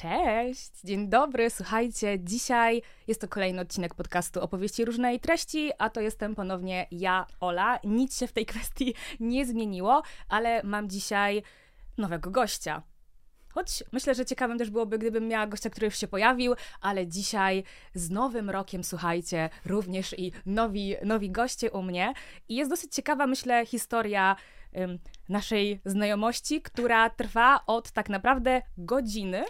[0.00, 6.00] Cześć, dzień dobry, słuchajcie, dzisiaj jest to kolejny odcinek podcastu Opowieści Różnej Treści, a to
[6.00, 7.78] jestem ponownie ja, Ola.
[7.84, 11.42] Nic się w tej kwestii nie zmieniło, ale mam dzisiaj
[11.96, 12.82] nowego gościa.
[13.48, 17.64] Choć myślę, że ciekawym też byłoby, gdybym miała gościa, który już się pojawił, ale dzisiaj
[17.94, 22.12] z nowym rokiem, słuchajcie, również i nowi, nowi goście u mnie.
[22.48, 24.36] I jest dosyć ciekawa, myślę, historia
[25.28, 29.44] naszej znajomości, która trwa od tak naprawdę godziny,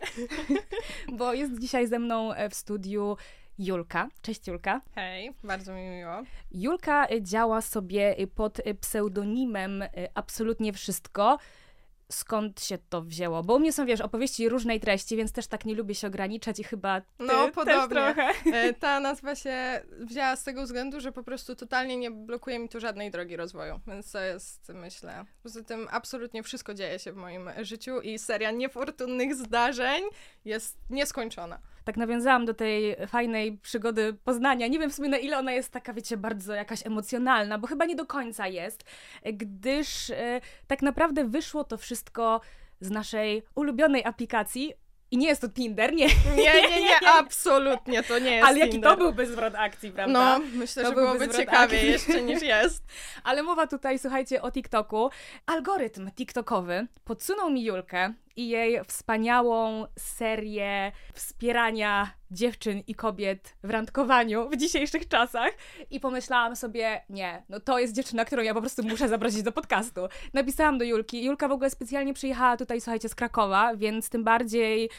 [1.18, 3.16] bo jest dzisiaj ze mną w studiu
[3.58, 4.08] Julka.
[4.22, 4.80] Cześć Julka.
[4.94, 6.22] Hej, bardzo mi miło.
[6.52, 11.38] Julka działa sobie pod pseudonimem Absolutnie Wszystko
[12.12, 13.42] skąd się to wzięło?
[13.42, 16.58] Bo u mnie są, wiesz, opowieści różnej treści, więc też tak nie lubię się ograniczać
[16.58, 17.96] i chyba ty no, podobnie.
[17.96, 18.32] trochę.
[18.52, 22.68] E, ta nazwa się wzięła z tego względu, że po prostu totalnie nie blokuje mi
[22.68, 27.16] tu żadnej drogi rozwoju, więc to jest, myślę, poza tym absolutnie wszystko dzieje się w
[27.16, 30.02] moim życiu i seria niefortunnych zdarzeń
[30.44, 34.66] jest nieskończona tak nawiązałam do tej fajnej przygody Poznania.
[34.66, 37.84] Nie wiem w sumie na ile ona jest taka, wiecie, bardzo jakaś emocjonalna, bo chyba
[37.84, 38.84] nie do końca jest,
[39.32, 42.40] gdyż e, tak naprawdę wyszło to wszystko
[42.80, 44.74] z naszej ulubionej aplikacji,
[45.10, 46.06] i nie jest to Tinder, nie.
[46.36, 48.90] Nie, nie, nie, absolutnie to nie jest Ale jaki Tinder.
[48.90, 50.38] to byłby zwrot akcji, prawda?
[50.38, 52.84] No, myślę, to że byłoby ciekawie jeszcze niż jest.
[53.24, 55.10] Ale mowa tutaj, słuchajcie, o TikToku.
[55.46, 64.50] Algorytm TikTokowy podsunął mi Julkę i jej wspaniałą serię wspierania dziewczyn i kobiet w randkowaniu
[64.50, 65.50] w dzisiejszych czasach
[65.90, 69.52] i pomyślałam sobie, nie, no to jest dziewczyna, którą ja po prostu muszę zaprosić do
[69.52, 70.00] podcastu.
[70.34, 71.24] Napisałam do Julki.
[71.24, 74.90] Julka w ogóle specjalnie przyjechała tutaj, słuchajcie, z Krakowa, więc tym bardziej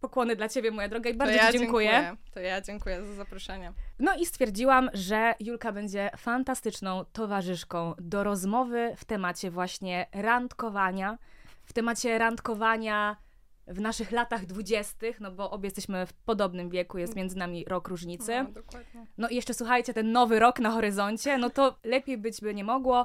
[0.00, 1.90] pokłony dla ciebie, moja droga, i bardzo ja ci dziękuję.
[1.90, 2.16] dziękuję.
[2.34, 3.72] To ja dziękuję za zaproszenie.
[3.98, 11.18] No i stwierdziłam, że Julka będzie fantastyczną towarzyszką do rozmowy w temacie właśnie randkowania,
[11.64, 13.16] w temacie randkowania
[13.66, 17.88] w naszych latach dwudziestych, no bo obie jesteśmy w podobnym wieku, jest między nami rok
[17.88, 18.42] różnicy.
[18.44, 19.06] No, dokładnie.
[19.18, 22.64] No i jeszcze słuchajcie, ten nowy rok na horyzoncie, no to lepiej być by nie
[22.64, 23.04] mogło,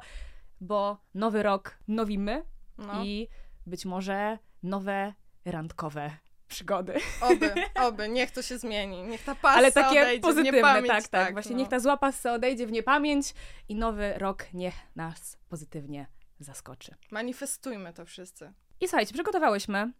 [0.61, 2.43] bo nowy rok, nowi my
[2.77, 3.03] No.
[3.03, 3.27] i
[3.65, 5.13] być może nowe
[5.45, 6.11] randkowe
[6.47, 6.93] przygody.
[7.21, 7.53] Oby,
[7.87, 9.01] oby, niech to się zmieni.
[9.03, 11.57] Niech ta passa Ale takie odejdzie pozytywne, niepamięć, tak, tak, Właśnie no.
[11.57, 13.33] niech ta zła passa odejdzie w niepamięć
[13.69, 16.07] i nowy rok niech nas pozytywnie
[16.39, 16.95] zaskoczy.
[17.11, 18.53] Manifestujmy to wszyscy.
[18.81, 19.91] I słuchajcie, przygotowałyśmy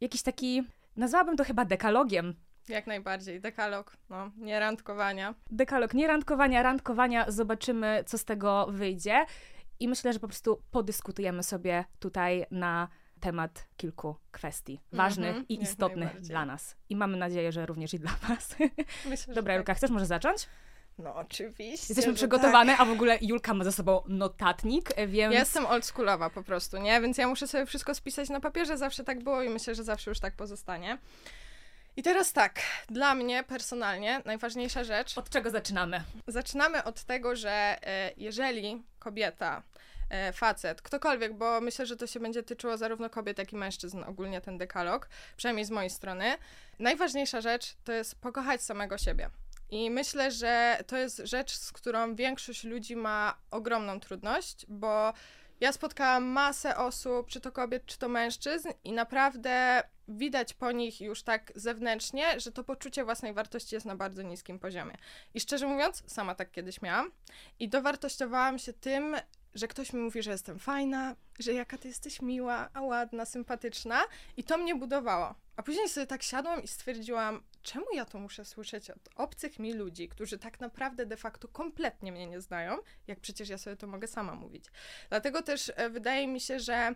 [0.00, 0.62] jakiś taki,
[0.96, 2.34] nazwałabym to chyba dekalogiem.
[2.68, 3.40] Jak najbardziej.
[3.40, 5.34] Dekalog, no, nie randkowania.
[5.50, 9.26] Dekalog nie randkowania, randkowania, zobaczymy, co z tego wyjdzie.
[9.80, 12.88] I myślę, że po prostu podyskutujemy sobie tutaj na
[13.20, 16.76] temat kilku kwestii ważnych Mhm, i jak istotnych dla nas.
[16.88, 18.56] I mamy nadzieję, że również i dla Was.
[19.06, 20.48] Myślę, Dobra, że Julka, chcesz może zacząć?
[20.98, 21.04] Tak.
[21.04, 25.10] No oczywiście, Jesteśmy przygotowane, a w ogóle Julka ma ze sobą notatnik, więc...
[25.10, 25.32] Tak.
[25.32, 27.00] Ja jestem oldschoolowa po prostu, nie?
[27.00, 30.10] Więc ja muszę sobie wszystko spisać na papierze, zawsze tak było i myślę, że zawsze
[30.10, 30.98] już tak pozostanie.
[31.96, 35.18] I teraz tak, dla mnie personalnie najważniejsza rzecz.
[35.18, 36.02] Od czego zaczynamy?
[36.26, 39.62] Zaczynamy od tego, że e, jeżeli kobieta,
[40.10, 44.04] e, facet, ktokolwiek, bo myślę, że to się będzie tyczyło zarówno kobiet, jak i mężczyzn,
[44.06, 46.38] ogólnie ten dekalog, przynajmniej z mojej strony.
[46.78, 49.30] Najważniejsza rzecz to jest pokochać samego siebie.
[49.70, 55.12] I myślę, że to jest rzecz, z którą większość ludzi ma ogromną trudność, bo
[55.60, 61.00] ja spotkałam masę osób, czy to kobiet, czy to mężczyzn, i naprawdę widać po nich
[61.00, 64.94] już tak zewnętrznie, że to poczucie własnej wartości jest na bardzo niskim poziomie.
[65.34, 67.10] I szczerze mówiąc, sama tak kiedyś miałam
[67.58, 69.16] i dowartościowałam się tym,
[69.54, 74.02] że ktoś mi mówi, że jestem fajna, że jaka ty jesteś miła, a ładna, sympatyczna
[74.36, 75.34] i to mnie budowało.
[75.56, 79.72] A później sobie tak siadłam i stwierdziłam, czemu ja to muszę słyszeć od obcych mi
[79.72, 83.86] ludzi, którzy tak naprawdę de facto kompletnie mnie nie znają, jak przecież ja sobie to
[83.86, 84.64] mogę sama mówić.
[85.08, 86.94] Dlatego też e, wydaje mi się, że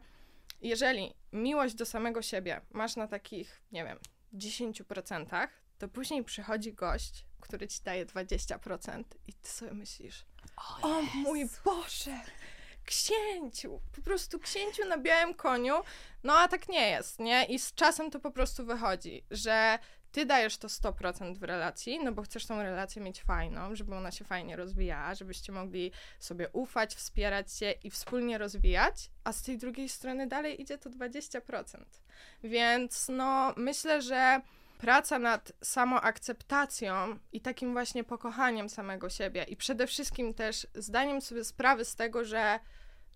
[0.60, 3.98] jeżeli miłość do samego siebie masz na takich, nie wiem,
[4.34, 10.24] 10%, to później przychodzi gość, który ci daje 20% i ty sobie myślisz,
[10.82, 12.20] o mój Boże,
[12.84, 15.74] księciu, po prostu księciu na białym koniu,
[16.24, 17.44] no a tak nie jest, nie?
[17.44, 19.78] I z czasem to po prostu wychodzi, że
[20.12, 24.10] ty dajesz to 100% w relacji, no bo chcesz tą relację mieć fajną, żeby ona
[24.10, 29.58] się fajnie rozwijała, żebyście mogli sobie ufać, wspierać się i wspólnie rozwijać, a z tej
[29.58, 31.84] drugiej strony dalej idzie to 20%.
[32.44, 34.40] Więc no, myślę, że
[34.78, 41.44] praca nad samoakceptacją i takim właśnie pokochaniem samego siebie i przede wszystkim też zdaniem sobie
[41.44, 42.60] sprawy z tego, że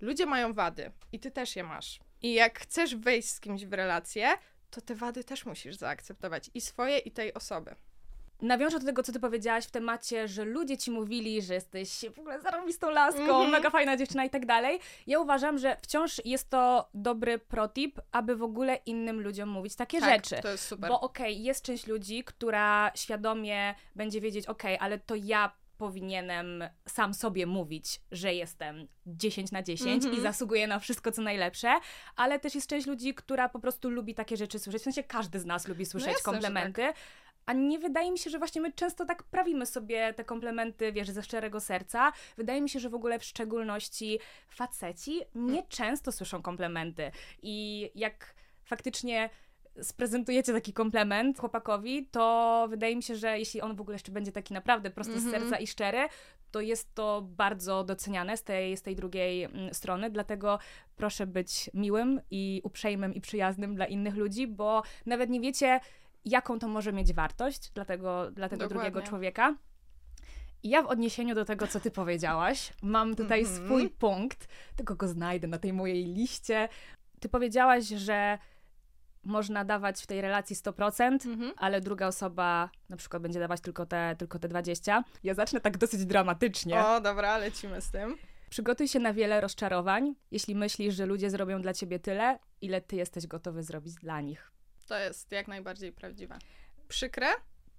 [0.01, 2.01] ludzie mają wady i ty też je masz.
[2.23, 4.29] I jak chcesz wejść z kimś w relację,
[4.77, 7.75] to te wady też musisz zaakceptować i swoje, i tej osoby.
[8.43, 12.19] nawiążę do tego, co ty powiedziałaś w temacie, że ludzie ci mówili, że jesteś w
[12.19, 13.51] ogóle zarobistą laską, Mhm.
[13.51, 14.81] mega fajna dziewczyna i tak dalej.
[15.07, 20.01] Ja uważam, że wciąż jest to dobry protip, aby w ogóle innym ludziom mówić takie
[20.01, 20.43] tak, rzeczy.
[20.43, 20.91] to jest super.
[20.91, 27.15] Bo okej, jest część ludzi, która świadomie będzie wiedzieć, okej, ale to ja powinienem sam
[27.15, 30.23] sobie mówić, że jestem 10 na 10 i Mhm.
[30.23, 31.75] zasługuję na wszystko, co najlepsze,
[32.17, 34.83] ale też jest część ludzi, która po prostu lubi takie rzeczy słyszeć.
[34.83, 36.93] W sensie każdy z nas lubi słyszeć No jasne, że komplementy.
[37.47, 41.11] A nie wydaje mi się, że właśnie my często tak prawimy sobie te komplementy, wiesz,
[41.11, 42.13] ze szczerego serca.
[42.37, 44.19] Wydaje mi się, że w ogóle w szczególności
[44.49, 47.11] faceci nie często słyszą komplementy.
[47.43, 48.35] I jak
[48.65, 49.31] faktycznie
[49.83, 54.33] sprezentujecie taki komplement chłopakowi, to wydaje mi się, że jeśli on w ogóle jeszcze będzie
[54.33, 55.41] taki naprawdę prosto z Mhm.
[55.43, 55.99] serca i szczery,
[56.51, 60.59] to jest to bardzo doceniane z tej, z tej drugiej mm, strony, dlatego
[60.97, 65.81] proszę być miłym i uprzejmym i przyjaznym dla innych ludzi, bo nawet nie wiecie,
[66.25, 68.91] jaką to może mieć wartość dla tego, dla tego Dokładnie.
[68.91, 69.55] drugiego człowieka.
[70.63, 73.65] I ja w odniesieniu do tego, co ty powiedziałaś, mam tutaj Mhm.
[73.67, 76.69] swój punkt, tylko go znajdę na tej mojej liście.
[77.21, 78.39] Ty powiedziałaś, że
[79.27, 81.53] można dawać w tej relacji 100%, Mhm.
[81.57, 85.05] ale druga osoba na przykład będzie dawać tylko te, tylko te 20.
[85.25, 86.85] Ja zacznę tak dosyć dramatycznie.
[86.87, 88.17] O, dobra, lecimy z tym.
[88.51, 92.97] Przygotuj się na wiele rozczarowań, jeśli myślisz, że ludzie zrobią dla ciebie tyle, ile ty
[92.97, 94.53] jesteś gotowy zrobić dla nich.
[94.87, 96.39] To jest jak najbardziej prawdziwe.
[96.89, 97.27] Przykre,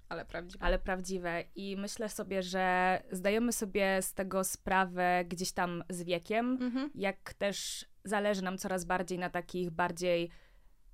[0.10, 0.66] ale prawdziwe.
[0.66, 1.44] ale prawdziwe.
[1.56, 6.90] I myślę sobie, że zdajemy sobie z tego sprawę gdzieś tam z wiekiem, Mhm.
[6.96, 10.30] jak też zależy nam coraz bardziej na takich bardziej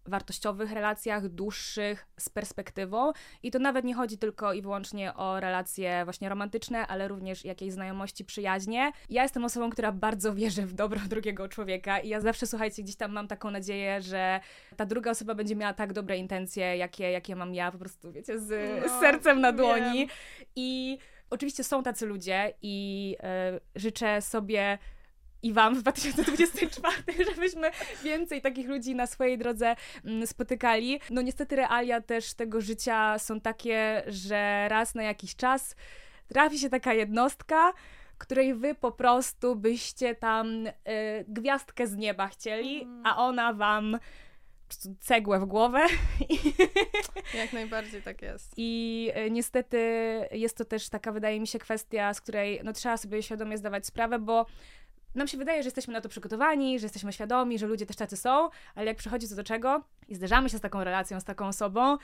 [0.06, 3.12] wartościowych relacjach, dłuższych, z perspektywą.
[3.44, 7.72] I to nawet nie chodzi tylko i wyłącznie o relacje właśnie romantyczne, ale również jakieś
[7.74, 8.92] znajomości, przyjaźnie.
[9.10, 12.96] Ja jestem osobą, która bardzo wierzy w dobro drugiego człowieka i ja zawsze, słuchajcie, gdzieś
[12.96, 14.40] tam mam taką nadzieję, że
[14.78, 18.40] ta druga osoba będzie miała tak dobre intencje, jakie, jakie mam ja, po prostu, wiecie,
[18.40, 20.00] z, No, z sercem na dłoni.
[20.00, 20.08] wiem.
[20.56, 20.98] I
[21.30, 24.78] oczywiście są tacy ludzie i e, życzę sobie
[25.44, 26.96] i Wam w 2024,
[27.36, 27.72] żebyśmy
[28.04, 29.76] więcej takich ludzi na swojej drodze
[30.06, 31.00] mm, spotykali.
[31.10, 35.76] No niestety realia też tego życia są takie, że raz na jakiś czas
[36.28, 37.74] trafi się taka jednostka,
[38.18, 40.72] której wy po prostu byście tam y,
[41.28, 43.02] gwiazdkę z nieba chcieli, Mm.
[43.06, 44.00] a ona wam
[45.00, 45.80] cegłę w głowę
[47.34, 48.54] Jak najbardziej tak jest.
[48.58, 49.78] i e, niestety
[50.32, 53.86] jest to też taka, wydaje mi się, kwestia, z której no, trzeba sobie świadomie zdawać
[53.86, 54.46] sprawę, bo
[55.16, 58.18] nam się wydaje, że jesteśmy na to przygotowani, że jesteśmy świadomi, że ludzie też tacy
[58.18, 61.48] są, ale jak przychodzi co do czego i zderzamy się z taką relacją, z taką
[61.48, 61.98] osobą,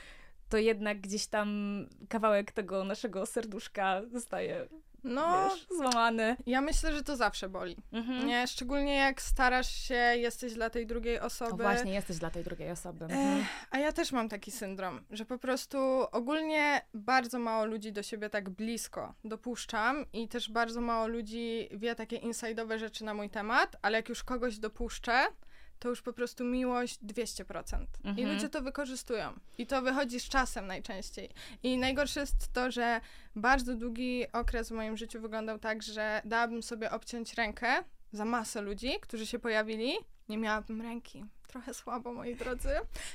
[0.48, 1.48] to jednak gdzieś tam
[2.08, 4.68] kawałek tego naszego serduszka zostaje,
[5.04, 6.36] No, wiesz, złamany.
[6.46, 7.76] ja myślę, że to zawsze boli.
[7.92, 8.26] Mhm.
[8.26, 11.52] Nie, szczególnie jak starasz się, jesteś dla tej drugiej osoby.
[11.52, 13.04] O, właśnie, jesteś dla tej drugiej osoby.
[13.04, 13.44] Mhm.
[13.70, 15.78] a ja też mam taki syndrom, że po prostu
[16.12, 21.94] ogólnie bardzo mało ludzi do siebie tak blisko dopuszczam i też bardzo mało ludzi wie
[21.94, 25.26] takie inside'owe rzeczy na mój temat, ale jak już kogoś dopuszczę,
[25.80, 27.86] to już po prostu miłość 200%.
[28.04, 28.34] I Mhm.
[28.34, 29.32] ludzie to wykorzystują.
[29.58, 31.30] I to wychodzi z czasem najczęściej.
[31.62, 33.00] I najgorsze jest to, że
[33.36, 37.68] bardzo długi okres w moim życiu wyglądał tak, że dałabym sobie obciąć rękę
[38.12, 39.92] za masę ludzi, którzy się pojawili.
[40.28, 41.24] Nie miałabym ręki.
[41.48, 42.70] Trochę słabo, moi drodzy.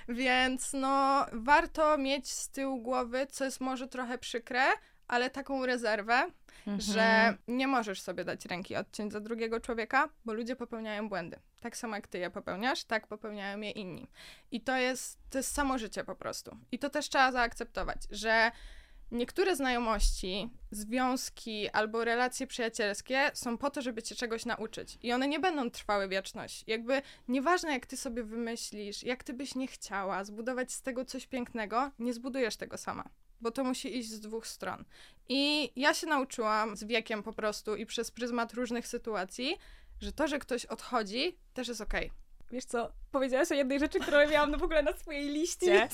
[0.09, 4.61] Więc no, warto mieć z tyłu głowy, co jest może trochę przykre,
[5.07, 6.27] ale taką rezerwę,
[6.67, 6.81] Mhm.
[6.81, 11.39] że nie możesz sobie dać ręki odciąć za drugiego człowieka, bo ludzie popełniają błędy.
[11.65, 14.07] Tak samo jak ty je popełniasz, tak popełniają je inni.
[14.51, 16.57] I to jest, to jest samo życie po prostu.
[16.71, 18.51] I to też trzeba zaakceptować, że
[19.11, 24.97] niektóre znajomości, związki albo relacje przyjacielskie są po to, żeby cię czegoś nauczyć.
[25.03, 26.63] I one nie będą trwały wieczność.
[26.67, 31.27] Jakby nieważne, jak ty sobie wymyślisz, jak ty byś nie chciała zbudować z tego coś
[31.27, 33.09] pięknego, nie zbudujesz tego sama.
[33.41, 34.85] Bo to musi iść z dwóch stron.
[35.29, 39.57] I ja się nauczyłam z wiekiem po prostu i przez pryzmat różnych sytuacji,
[40.01, 42.11] że to, że ktoś odchodzi, też jest okej.
[42.51, 45.87] Wiesz co, powiedziałaś o jednej rzeczy, którą miałam no w ogóle na swojej liście.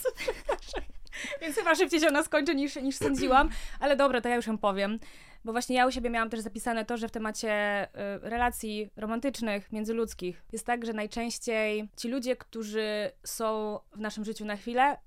[1.41, 3.49] Więc chyba szybciej się ona skończy niż, niż sądziłam.
[3.79, 4.99] Ale dobra, to ja już ją powiem.
[5.45, 7.89] Bo właśnie ja u siebie miałam też zapisane to, że w temacie y,
[8.29, 14.55] relacji romantycznych, międzyludzkich jest tak, że najczęściej ci ludzie, którzy są w naszym życiu na
[14.55, 14.97] chwilę,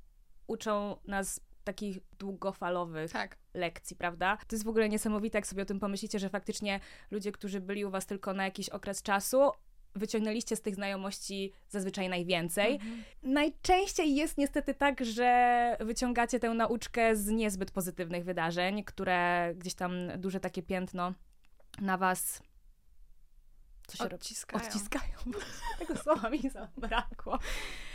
[0.47, 3.37] uczą nas takich długofalowych Tak.
[3.55, 4.37] lekcji, prawda?
[4.37, 6.81] To jest w ogóle niesamowite, jak sobie o tym pomyślicie, że faktycznie
[7.11, 9.51] ludzie, którzy byli u was tylko na jakiś okres czasu,
[9.95, 12.75] wyciągnęliście z tych znajomości zazwyczaj najwięcej.
[12.75, 13.05] Mhm.
[13.23, 19.93] Najczęściej jest niestety tak, że wyciągacie tę nauczkę z niezbyt pozytywnych wydarzeń, które gdzieś tam
[20.17, 21.15] duże takie piętno
[21.81, 22.43] na was
[23.87, 24.15] co się robi?
[24.15, 24.65] Odciskają.
[24.65, 25.19] Odciskają.
[25.79, 27.39] Tego słowa mi zabrakło.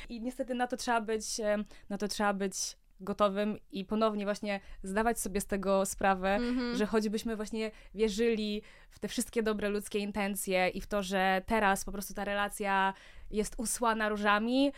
[0.10, 1.42] I niestety na to trzeba być,
[1.90, 6.76] na to trzeba być gotowym i ponownie właśnie zdawać sobie z tego sprawę, Mhm.
[6.78, 11.86] że choćbyśmy właśnie wierzyli w te wszystkie dobre ludzkie intencje i w to, że teraz
[11.86, 12.94] po prostu ta relacja
[13.32, 14.72] jest usłana różami,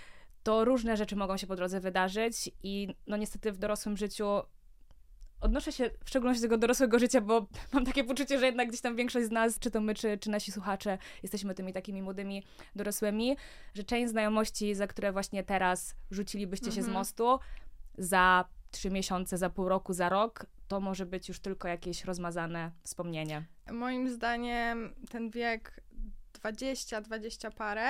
[0.43, 4.25] to różne rzeczy mogą się po drodze wydarzyć i no niestety w dorosłym życiu
[5.41, 8.81] odnoszę się w szczególności do tego dorosłego życia, bo mam takie poczucie, że jednak gdzieś
[8.81, 12.43] tam większość z nas, czy to my, czy, czy nasi słuchacze, jesteśmy tymi takimi młodymi
[12.75, 13.37] dorosłymi,
[13.73, 16.93] że część znajomości, za które właśnie teraz rzucilibyście się z Mhm.
[16.93, 17.39] mostu,
[17.97, 22.71] za trzy miesiące, za pół roku, za rok, to może być już tylko jakieś rozmazane
[22.83, 23.45] wspomnienie.
[23.71, 25.81] Moim zdaniem ten wiek
[26.43, 27.89] 20-20 parę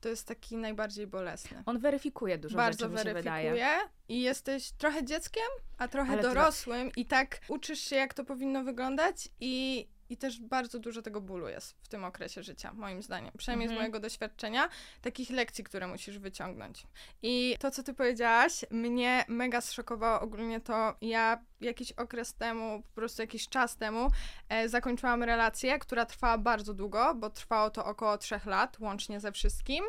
[0.00, 1.62] to jest taki najbardziej bolesny.
[1.66, 3.50] On weryfikuje dużo Bardzo rzeczy, mi się wydaje.
[3.50, 5.44] weryfikuje i jesteś trochę dzieckiem,
[5.78, 10.40] a trochę Ale dorosłym i tak uczysz się, jak to powinno wyglądać i, i też
[10.40, 13.32] bardzo dużo tego bólu jest w tym okresie życia, moim zdaniem.
[13.38, 13.82] Przynajmniej z Mhm.
[13.82, 14.68] mojego doświadczenia,
[15.02, 16.86] takich lekcji, które musisz wyciągnąć.
[17.22, 22.94] I to, co ty powiedziałaś, mnie mega zszokowało ogólnie to, ja jakiś okres temu, po
[22.94, 24.08] prostu jakiś czas temu,
[24.48, 29.32] e, zakończyłam relację, która trwała bardzo długo, bo trwało to około trzech lat, łącznie ze
[29.32, 29.84] wszystkim.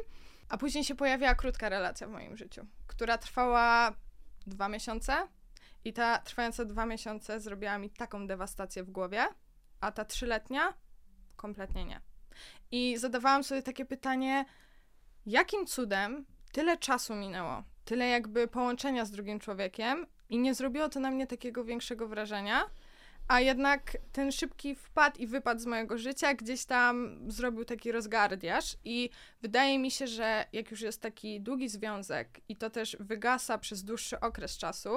[0.49, 3.93] A później się pojawiła krótka relacja w moim życiu, która trwała
[4.47, 5.27] dwa miesiące.
[5.85, 9.27] I ta trwająca dwa miesiące zrobiła mi taką dewastację w głowie,
[9.81, 10.73] a ta trzyletnia
[11.35, 12.01] kompletnie nie.
[12.71, 14.45] I zadawałam sobie takie pytanie,
[15.25, 20.99] jakim cudem tyle czasu minęło, tyle jakby połączenia z drugim człowiekiem i nie zrobiło to
[20.99, 22.63] na mnie takiego większego wrażenia,
[23.27, 28.77] a jednak ten szybki wpad i wypad z mojego życia gdzieś tam zrobił taki rozgardiaż
[28.85, 29.09] i
[29.41, 33.83] wydaje mi się, że jak już jest taki długi związek i to też wygasa przez
[33.83, 34.89] dłuższy okres czasu,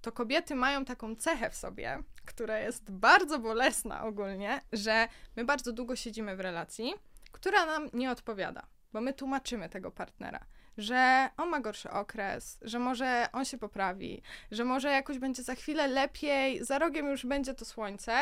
[0.00, 5.72] to kobiety mają taką cechę w sobie, która jest bardzo bolesna ogólnie, że my bardzo
[5.72, 6.94] długo siedzimy w relacji,
[7.32, 10.46] która nam nie odpowiada, bo my tłumaczymy tego partnera,
[10.78, 15.54] że on ma gorszy okres, że może on się poprawi, że może jakoś będzie za
[15.54, 18.12] chwilę lepiej, za rogiem już będzie to słońce,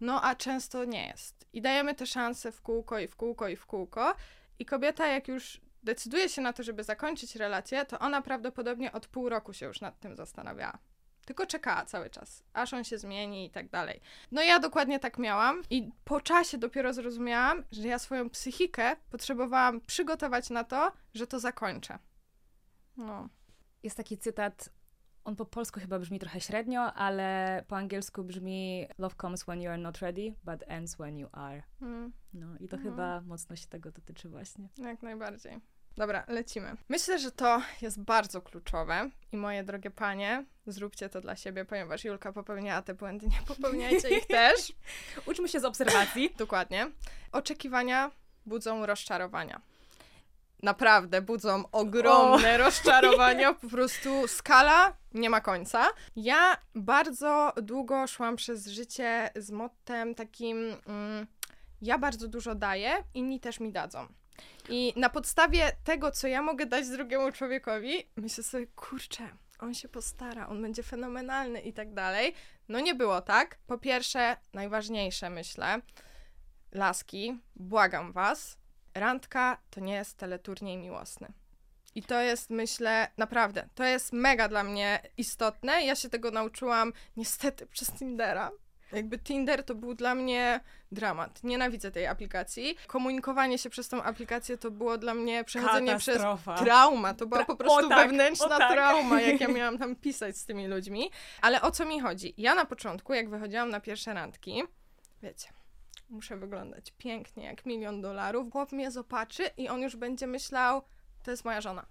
[0.00, 1.46] no a często nie jest.
[1.52, 4.14] I dajemy te szanse w kółko i w kółko i w kółko.
[4.58, 9.06] I kobieta, jak już decyduje się na to, żeby zakończyć relację, to ona prawdopodobnie od
[9.06, 10.78] pół roku się już nad tym zastanawiała.
[11.26, 14.00] Tylko czekała cały czas, aż on się zmieni i tak dalej.
[14.32, 19.80] No ja dokładnie tak miałam i po czasie dopiero zrozumiałam, że ja swoją psychikę potrzebowałam
[19.80, 21.98] przygotować na to, że to zakończę.
[22.96, 23.28] No.
[23.82, 24.70] Jest taki cytat,
[25.24, 29.68] on po polsku chyba brzmi trochę średnio, ale po angielsku brzmi Love comes when you
[29.70, 31.62] are not ready, but ends when you are.
[31.82, 32.12] Mm.
[32.34, 32.82] No i to Mhm.
[32.94, 34.68] chyba mocno się tego dotyczy właśnie.
[34.78, 35.60] Jak najbardziej.
[35.96, 36.76] Dobra, lecimy.
[36.88, 42.04] Myślę, że to jest bardzo kluczowe i moje drogie panie, zróbcie to dla siebie, ponieważ
[42.04, 44.72] Julka popełniała te błędy, nie popełniajcie ich też.
[45.26, 46.30] Uczmy się z obserwacji.
[46.38, 46.90] Dokładnie.
[47.32, 48.10] Oczekiwania
[48.46, 49.60] budzą rozczarowania.
[50.62, 55.86] Naprawdę budzą ogromne rozczarowania, po prostu skala nie ma końca.
[56.16, 61.26] Ja bardzo długo szłam przez życie z mottem takim mm,
[61.82, 64.06] ja bardzo dużo daję, inni też mi dadzą.
[64.68, 69.88] I na podstawie tego, co ja mogę dać drugiemu człowiekowi, myślę sobie, kurczę, on się
[69.88, 72.34] postara, on będzie fenomenalny i tak dalej.
[72.68, 73.58] No nie było tak.
[73.66, 75.80] Po pierwsze, najważniejsze myślę,
[76.72, 78.58] laski, błagam was,
[78.94, 81.32] randka to nie jest teleturniej miłosny.
[81.94, 85.84] I to jest, myślę, naprawdę, to jest mega dla mnie istotne.
[85.84, 88.50] Ja się tego nauczyłam niestety przez Tindera.
[88.92, 90.60] Jakby Tinder to był dla mnie
[90.92, 91.44] dramat.
[91.44, 92.76] Nienawidzę tej aplikacji.
[92.86, 96.22] Komunikowanie się przez tą aplikację to było dla mnie przechodzenie przez
[96.58, 97.14] trauma.
[97.14, 98.72] To była po prostu o tak, wewnętrzna o tak.
[98.72, 101.10] trauma, jak ja miałam tam pisać z tymi ludźmi.
[101.42, 102.34] Ale o co mi chodzi?
[102.38, 104.62] Ja na początku, jak wychodziłam na pierwsze randki,
[105.22, 105.48] wiecie,
[106.10, 108.52] muszę wyglądać pięknie, jak milion dolarów.
[108.52, 110.82] Chłop mnie zobaczy i on już będzie myślał,
[111.24, 111.86] to jest moja żona.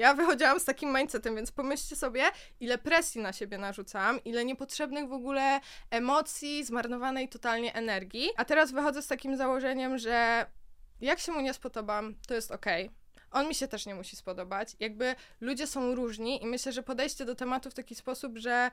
[0.00, 2.22] Ja wychodziłam z takim mindsetem, więc pomyślcie sobie,
[2.60, 8.30] ile presji na siebie narzucałam, ile niepotrzebnych w ogóle emocji, zmarnowanej totalnie energii.
[8.36, 10.46] A teraz wychodzę z takim założeniem, że
[11.00, 12.90] jak się mu nie spodobam, to jest okej.
[13.30, 14.76] On mi się też nie musi spodobać.
[14.80, 18.70] Jakby ludzie są różni i myślę, że podejście do tematu w taki sposób, że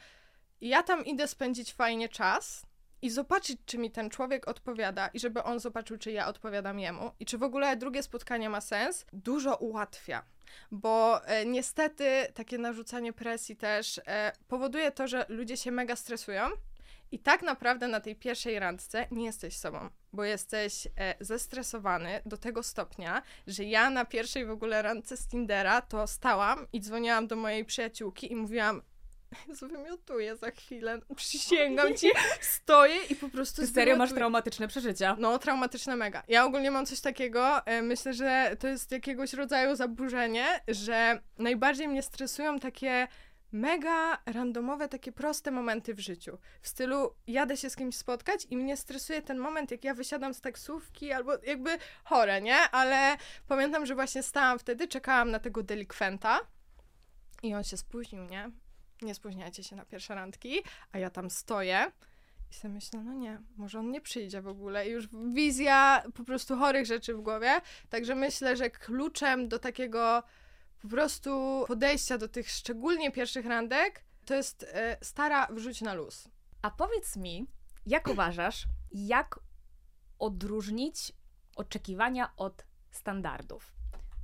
[0.61, 2.65] ja tam idę spędzić fajnie czas
[3.01, 7.11] i zobaczyć, czy mi ten człowiek odpowiada i żeby on zobaczył, czy ja odpowiadam jemu
[7.19, 10.23] i czy w ogóle drugie spotkanie ma sens, dużo ułatwia.
[10.71, 16.49] Bo e, niestety takie narzucanie presji też e, powoduje to, że ludzie się mega stresują
[17.11, 22.37] i tak naprawdę na tej pierwszej randce nie jesteś sobą, bo jesteś e, zestresowany do
[22.37, 27.27] tego stopnia, że ja na pierwszej w ogóle randce z Tindera to stałam i dzwoniłam
[27.27, 28.81] do mojej przyjaciółki i mówiłam
[29.59, 32.07] zwymiotuję za chwilę, przysięgam ci,
[32.41, 35.15] stoję i po prostu Ty serio masz traumatyczne przeżycia.
[35.19, 36.23] No, traumatyczne mega.
[36.27, 41.87] Ja ogólnie mam coś takiego, e, myślę, że to jest jakiegoś rodzaju zaburzenie, że najbardziej
[41.87, 43.07] mnie stresują takie
[43.51, 46.37] mega randomowe, takie proste momenty w życiu.
[46.61, 50.33] W stylu jadę się z kimś spotkać i mnie stresuje ten moment, jak ja wysiadam
[50.33, 52.57] z taksówki, albo jakby chore, nie?
[52.71, 53.17] Ale
[53.47, 56.39] pamiętam, że właśnie stałam wtedy, czekałam na tego delikwenta
[57.43, 58.51] i on się spóźnił, nie?
[59.01, 61.91] Nie spóźniajcie się na pierwsze randki, a ja tam stoję.
[62.51, 64.87] I sobie myślę, no nie, może on nie przyjdzie w ogóle.
[64.87, 67.61] I już wizja po prostu chorych rzeczy w głowie.
[67.89, 70.23] Także myślę, że kluczem do takiego
[70.81, 76.29] po prostu podejścia do tych szczególnie pierwszych randek to jest e, stara wrzuć na luz.
[76.61, 77.47] A powiedz mi,
[77.85, 79.39] jak uważasz, jak
[80.19, 81.13] odróżnić
[81.55, 83.75] oczekiwania od standardów?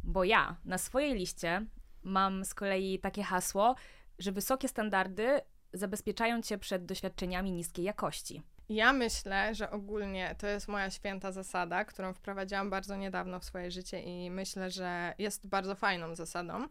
[0.04, 1.66] Bo ja na swojej liście
[2.04, 3.76] mam z kolei takie hasło,
[4.20, 5.42] że wysokie standardy
[5.74, 8.44] zabezpieczają cię przed doświadczeniami niskiej jakości.
[8.70, 13.72] Ja myślę, że ogólnie to jest moja święta zasada, którą wprowadziłam bardzo niedawno w swoje
[13.72, 16.68] życie i myślę, że jest bardzo fajną zasadą.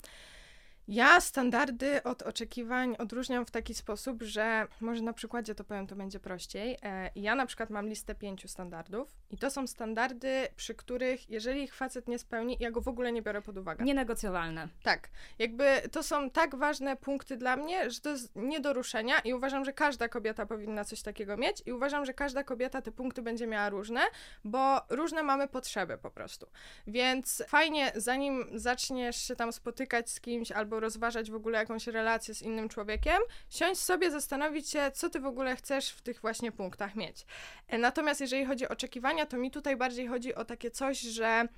[0.88, 5.96] Ja standardy od oczekiwań odróżniam w taki sposób, że może na przykładzie to powiem, to
[5.96, 6.78] będzie prościej.
[6.82, 11.62] E, ja na przykład mam listę pięciu standardów i to są standardy, przy których jeżeli
[11.62, 13.84] ich facet nie spełni, ja go w ogóle nie biorę pod uwagę.
[13.84, 14.68] Nienegocjowalne.
[14.82, 15.08] Tak.
[15.38, 19.34] Jakby to są tak ważne punkty dla mnie, że to jest nie do ruszenia i
[19.34, 23.22] uważam, że każda kobieta powinna coś takiego mieć i uważam, że każda kobieta te punkty
[23.22, 24.00] będzie miała różne,
[24.44, 26.46] bo różne mamy potrzeby po prostu.
[26.86, 32.34] Więc fajnie, zanim zaczniesz się tam spotykać z kimś albo rozważać w ogóle jakąś relację
[32.34, 36.52] z innym człowiekiem, siąść sobie, zastanowić się, co ty w ogóle chcesz w tych właśnie
[36.52, 37.26] punktach mieć.
[37.68, 41.48] E, natomiast jeżeli chodzi o oczekiwania, to mi tutaj bardziej chodzi o takie coś, że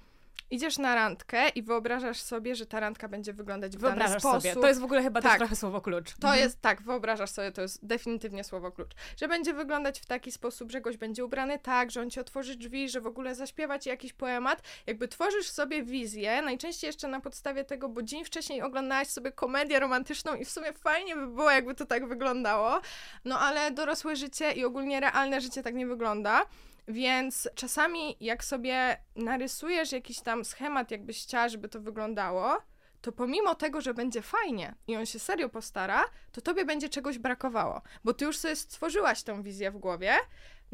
[0.50, 4.42] idziesz na randkę i wyobrażasz sobie, że ta randka będzie wyglądać w wyobrażasz dany sposób.
[4.42, 4.54] sobie.
[4.62, 5.32] To jest w ogóle chyba tak.
[5.32, 6.10] też trochę słowo klucz.
[6.10, 6.38] To mhm.
[6.38, 8.90] jest, tak, wyobrażasz sobie, to jest definitywnie słowo klucz.
[9.16, 12.56] Że będzie wyglądać w taki sposób, że gość będzie ubrany tak, że on ci otworzy
[12.56, 14.62] drzwi, że w ogóle zaśpiewa ci jakiś poemat.
[14.86, 19.80] Jakby tworzysz sobie wizję, najczęściej jeszcze na podstawie tego, bo dzień wcześniej oglądałaś sobie komedię
[19.80, 22.80] romantyczną i w sumie fajnie by było, jakby to tak wyglądało.
[23.24, 26.46] No ale dorosłe życie i ogólnie realne życie tak nie wygląda.
[26.88, 32.58] Więc czasami, jak sobie narysujesz jakiś tam schemat, jakbyś chciała, żeby to wyglądało,
[33.00, 37.18] to pomimo tego, że będzie fajnie i on się serio postara, to tobie będzie czegoś
[37.18, 40.12] brakowało, bo ty już sobie stworzyłaś tą wizję w głowie,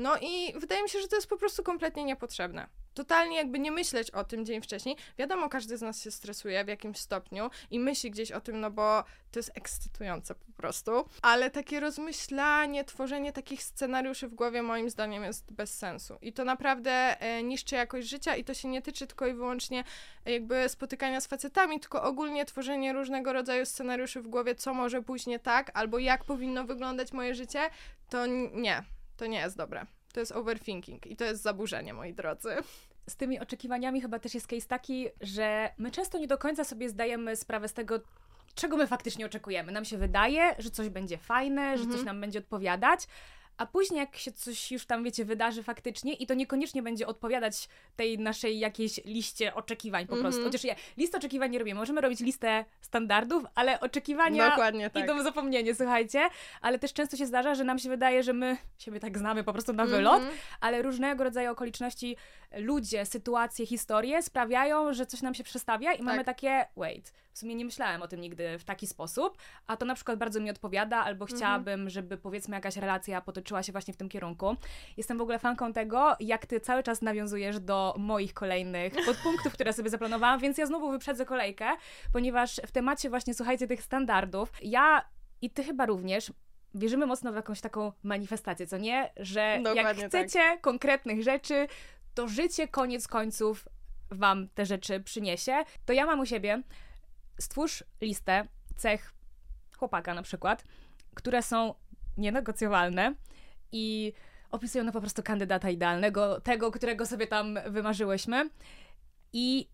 [0.01, 3.73] no i wydaje mi się, że to jest po prostu kompletnie niepotrzebne totalnie jakby nie
[3.73, 4.97] myśleć o tym dzień wcześniej.
[5.19, 8.71] Wiadomo, każdy z nas się stresuje w jakimś stopniu i myśli gdzieś o tym, no
[8.71, 14.91] bo to jest ekscytujące po prostu, ale takie rozmyślanie, tworzenie takich scenariuszy w głowie moim
[14.91, 16.19] zdaniem jest bez sensu.
[16.23, 19.85] I to naprawdę e, niszczy jakość życia i to się nie tyczy tylko i wyłącznie
[20.27, 25.03] e, jakby spotykania z facetami, tylko ogólnie tworzenie różnego rodzaju scenariuszy w głowie, co może
[25.03, 27.71] pójść nie tak, albo jak powinno wyglądać moje życie,
[28.09, 28.83] to nie,
[29.21, 29.87] to nie jest dobre.
[30.13, 32.57] To jest overthinking i to jest zaburzenie, moi drodzy.
[33.09, 36.89] Z tymi oczekiwaniami chyba też jest case taki, że my często nie do końca sobie
[36.89, 38.01] zdajemy sprawę z tego,
[38.55, 39.73] czego my faktycznie oczekujemy.
[39.73, 42.07] Nam się wydaje, że coś będzie fajne, że coś mhm.
[42.07, 43.07] nam będzie odpowiadać,
[43.61, 47.69] a później jak się coś już tam, wiecie, wydarzy faktycznie i to niekoniecznie będzie odpowiadać
[47.97, 50.29] tej naszej jakiejś liście oczekiwań po prostu.
[50.29, 50.53] Mm -hmm.
[50.53, 51.81] Chociaż ja list oczekiwań nie robimy.
[51.81, 55.05] Możemy robić listę standardów, ale oczekiwania Dokładnie tak.
[55.05, 56.29] idą w zapomnienie, słuchajcie.
[56.61, 59.53] Ale też często się zdarza, że nam się wydaje, że my siebie tak znamy po
[59.53, 60.39] prostu na wylot, mm -hmm.
[60.61, 62.17] ale różnego rodzaju okoliczności,
[62.57, 66.07] ludzie, sytuacje, historie sprawiają, że coś nam się przestawia i tak.
[66.07, 69.87] mamy takie, wait, w sumie nie myślałem o tym nigdy w taki sposób, a to
[69.87, 71.39] na przykład bardzo mi odpowiada, albo mhm.
[71.39, 74.57] chciałabym, żeby powiedzmy jakaś relacja potoczyła się właśnie w tym kierunku.
[74.97, 79.73] Jestem w ogóle fanką tego, jak ty cały czas nawiązujesz do moich kolejnych podpunktów, które
[79.73, 81.67] sobie zaplanowałam, więc ja znowu wyprzedzę kolejkę,
[82.13, 85.05] ponieważ w temacie właśnie, słuchajcie, tych standardów, ja
[85.43, 86.33] i ty chyba również
[86.75, 89.13] wierzymy mocno w jakąś taką manifestację, co nie?
[89.17, 90.61] Że Dokładnie jak chcecie tak.
[90.61, 91.67] konkretnych rzeczy,
[92.15, 93.69] to życie koniec końców
[94.11, 95.65] wam te rzeczy przyniesie.
[95.85, 96.63] To ja mam u siebie
[97.39, 99.13] stwórz listę cech
[99.79, 100.65] chłopaka na przykład,
[101.15, 101.75] które są
[102.17, 103.15] nienegocjowalne
[103.73, 104.13] i
[104.51, 108.51] opisują no po prostu kandydata idealnego, tego, którego sobie tam wymarzyłyśmy
[109.33, 109.69] i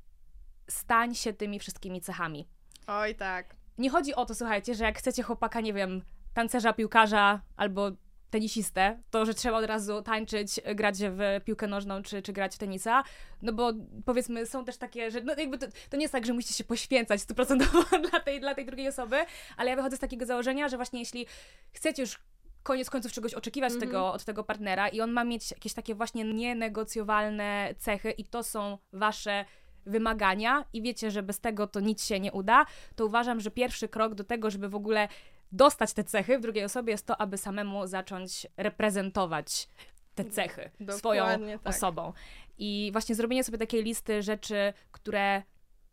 [0.68, 2.49] stań się tymi wszystkimi cechami.
[2.87, 3.57] Oj, tak.
[3.79, 6.03] Nie chodzi o to, słuchajcie, że jak chcecie chłopaka, nie wiem,
[6.35, 7.90] tancerza, piłkarza albo
[8.31, 12.59] tenisistę, to że trzeba od razu tańczyć, grać w piłkę nożną czy, czy grać w
[12.59, 13.03] tenisa,
[13.43, 13.73] no bo
[14.05, 16.65] powiedzmy są też takie, że no jakby to, to nie jest tak, że musicie się
[16.65, 19.17] poświęcać stuprocentowo dla tej, dla tej drugiej osoby,
[19.57, 21.27] ale ja wychodzę z takiego założenia, że właśnie jeśli
[21.73, 22.19] chcecie już
[22.62, 23.87] koniec końców czegoś oczekiwać mm -hmm.
[23.87, 28.43] tego, od tego partnera i on ma mieć jakieś takie właśnie nienegocjowalne cechy i to
[28.43, 29.45] są wasze
[29.87, 33.89] wymagania i wiecie, że bez tego to nic się nie uda, to uważam, że pierwszy
[33.89, 35.09] krok do tego, żeby w ogóle
[35.52, 39.68] dostać te cechy w drugiej osobie, jest to, aby samemu zacząć reprezentować
[40.14, 41.74] te cechy Dokładnie swoją tak.
[41.74, 42.12] osobą.
[42.59, 45.42] I właśnie zrobienie sobie takiej listy rzeczy, które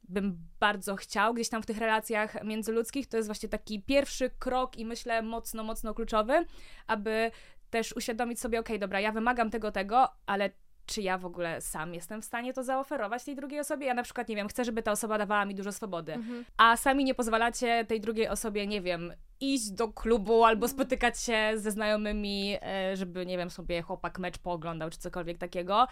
[0.10, 4.78] bym bardzo chciał gdzieś tam w tych relacjach międzyludzkich, to jest właśnie taki pierwszy krok
[4.78, 6.46] i myślę mocno, mocno kluczowy,
[6.88, 7.32] aby
[7.70, 10.50] też uświadomić sobie, okej, okay, dobra, ja wymagam tego, tego, ale
[10.86, 13.88] czy ja w ogóle sam jestem w stanie to zaoferować tej drugiej osobie?
[13.88, 16.46] Ja na przykład, nie wiem, chcę, żeby ta osoba dawała mi dużo swobody, mhm.
[16.58, 19.14] a sami nie pozwalacie tej drugiej osobie, nie wiem,
[19.44, 24.38] iść do klubu albo spotykać się ze znajomymi, e, żeby, nie wiem, sobie chłopak mecz
[24.38, 25.88] pooglądał czy cokolwiek takiego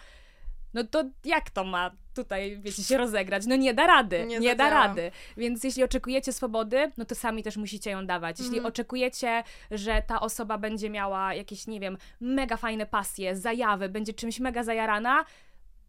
[0.74, 3.46] no to jak to ma tutaj, wiecie, się rozegrać?
[3.46, 5.10] No nie da rady, nie, nie da rady.
[5.36, 8.38] Więc jeśli oczekujecie swobody, no to sami też musicie ją dawać.
[8.38, 8.66] Jeśli mhm.
[8.66, 14.40] oczekujecie, że ta osoba będzie miała jakieś, nie wiem, mega fajne pasje, zajawy, będzie czymś
[14.40, 15.24] mega zajarana,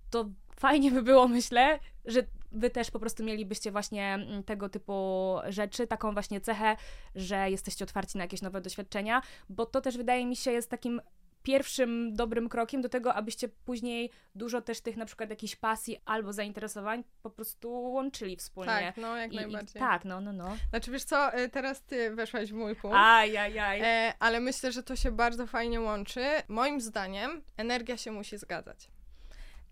[0.10, 2.24] to fajnie by było, myślę, że
[2.54, 6.76] wy też po prostu mielibyście właśnie mm, tego typu rzeczy, taką właśnie cechę,
[7.16, 11.02] że jesteście otwarci na jakieś nowe doświadczenia, bo to też wydaje mi się jest takim
[11.44, 16.34] pierwszym dobrym krokiem do tego, abyście później dużo też tych na przykład jakichś pasji albo
[16.34, 18.72] zainteresowań po prostu łączyli wspólnie.
[18.72, 19.82] Tak, no jak I, najbardziej.
[19.82, 20.58] I, tak, no, no, no.
[20.70, 22.98] Znaczy wiesz co, y, teraz ty weszłaś w mój punkt.
[22.98, 23.82] Aj, aj, aj.
[23.84, 26.26] E, ale myślę, że to się bardzo fajnie łączy.
[26.48, 28.93] Moim zdaniem energia się musi zgadzać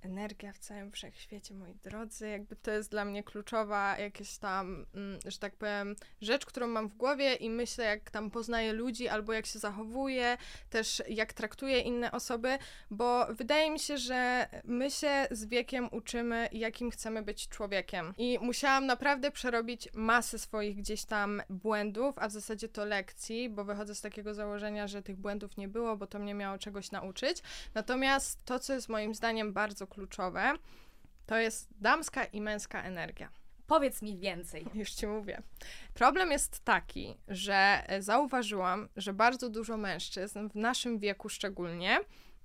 [0.02, 2.30] energia w całym wszechświecie, moi drodzy.
[2.30, 6.88] Jakby to jest dla mnie kluczowa jakaś tam, mm, że tak powiem, rzecz, którą mam
[6.88, 10.38] w głowie i myślę, jak tam poznaję ludzi, albo jak się zachowuję,
[10.70, 12.58] też jak traktuję inne osoby,
[12.92, 18.14] bo wydaje mi się, że my się z wiekiem uczymy, jakim chcemy być człowiekiem.
[18.18, 23.66] I musiałam naprawdę przerobić masę swoich gdzieś tam błędów, a w zasadzie to lekcji, bo
[23.66, 27.38] wychodzę z takiego założenia, że tych błędów nie było, bo to mnie miało czegoś nauczyć.
[27.74, 30.54] Natomiast to, co jest moim zdaniem bardzo kluczowe,
[31.26, 33.30] to jest damska i męska energia.
[33.68, 34.66] Powiedz mi więcej.
[34.74, 35.42] Już ci mówię.
[35.94, 42.00] Problem jest taki, że zauważyłam, że bardzo dużo mężczyzn w naszym wieku szczególnie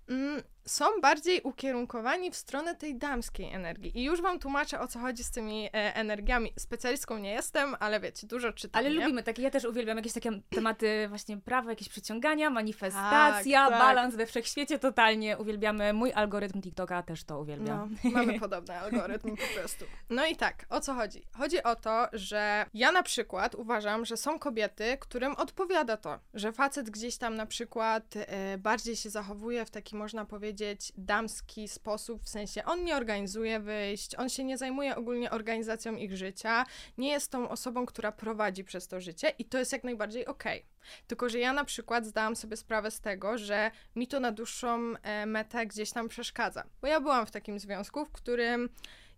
[0.09, 3.99] mm, są bardziej ukierunkowani w stronę tej damskiej energii.
[3.99, 6.53] I już wam tłumaczę, o co chodzi z tymi e, energiami.
[6.59, 8.79] Specjalistką nie jestem, ale wiecie, dużo czytam.
[8.79, 9.01] Ale nie?
[9.01, 13.81] lubimy takie, ja też uwielbiam jakieś takie tematy właśnie prawa, jakieś przyciągania, manifestacja, tak, tak.
[13.81, 15.93] balans we wszechświecie, totalnie uwielbiamy.
[15.93, 17.89] Mój algorytm TikToka też to uwielbia.
[18.05, 19.85] No, mamy podobny algorytm po prostu.
[20.11, 21.23] No i tak, o co chodzi?
[21.39, 26.53] Chodzi o to, że ja na przykład uważam, że są kobiety, którym odpowiada to, że
[26.53, 31.69] facet gdzieś tam na przykład e, bardziej się zachowuje w taki, można powiedzieć, powiedzieć, damski
[31.69, 36.67] sposób, w sensie on nie organizuje wyjść, on się nie zajmuje ogólnie organizacją ich życia,
[36.99, 40.59] nie jest tą osobą, która prowadzi przez to życie i to jest jak najbardziej okej.
[40.59, 41.07] Okay.
[41.07, 44.95] Tylko, że ja na przykład zdałam sobie sprawę z tego, że mi to na dłuższą
[45.03, 46.65] e, metę gdzieś tam przeszkadza.
[46.81, 48.69] Bo ja byłam w takim związku, w którym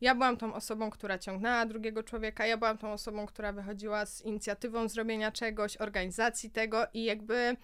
[0.00, 4.22] ja byłam tą osobą, która ciągnęła drugiego człowieka, ja byłam tą osobą, która wychodziła z
[4.22, 7.56] inicjatywą zrobienia czegoś, organizacji tego i jakby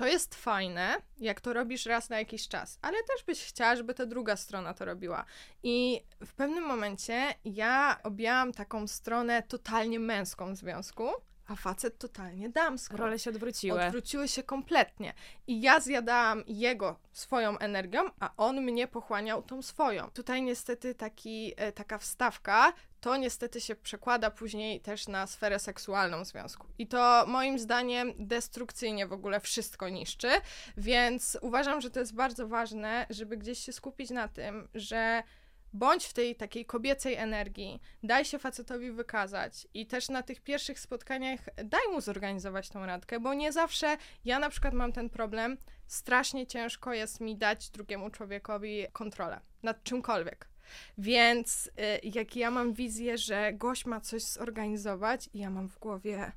[0.00, 3.94] to jest fajne, jak to robisz raz na jakiś czas, ale też byś chciała, żeby
[3.94, 5.24] ta druga strona to robiła.
[5.62, 11.08] I w pewnym momencie ja objęłam taką stronę totalnie męską w związku,
[11.50, 12.96] a facet totalnie damską.
[12.96, 13.84] Role się odwróciły.
[13.84, 15.14] Odwróciły się kompletnie.
[15.46, 20.10] I ja zjadałam jego swoją energią, a on mnie pochłaniał tą swoją.
[20.10, 26.24] Tutaj niestety taki, e, taka wstawka, to niestety się przekłada później też na sferę seksualną
[26.24, 26.66] w związku.
[26.78, 30.30] I to moim zdaniem destrukcyjnie w ogóle wszystko niszczy,
[30.76, 35.22] więc uważam, że to jest bardzo ważne, żeby gdzieś się skupić na tym, że
[35.72, 40.80] bądź w tej takiej kobiecej energii, daj się facetowi wykazać i też na tych pierwszych
[40.80, 45.56] spotkaniach daj mu zorganizować tą randkę, bo nie zawsze ja na przykład mam ten problem,
[45.86, 50.48] strasznie ciężko jest mi dać drugiemu człowiekowi kontrolę nad czymkolwiek.
[50.98, 51.70] Więc y,
[52.02, 56.32] jak ja mam wizję, że gość ma coś zorganizować i ja mam w głowie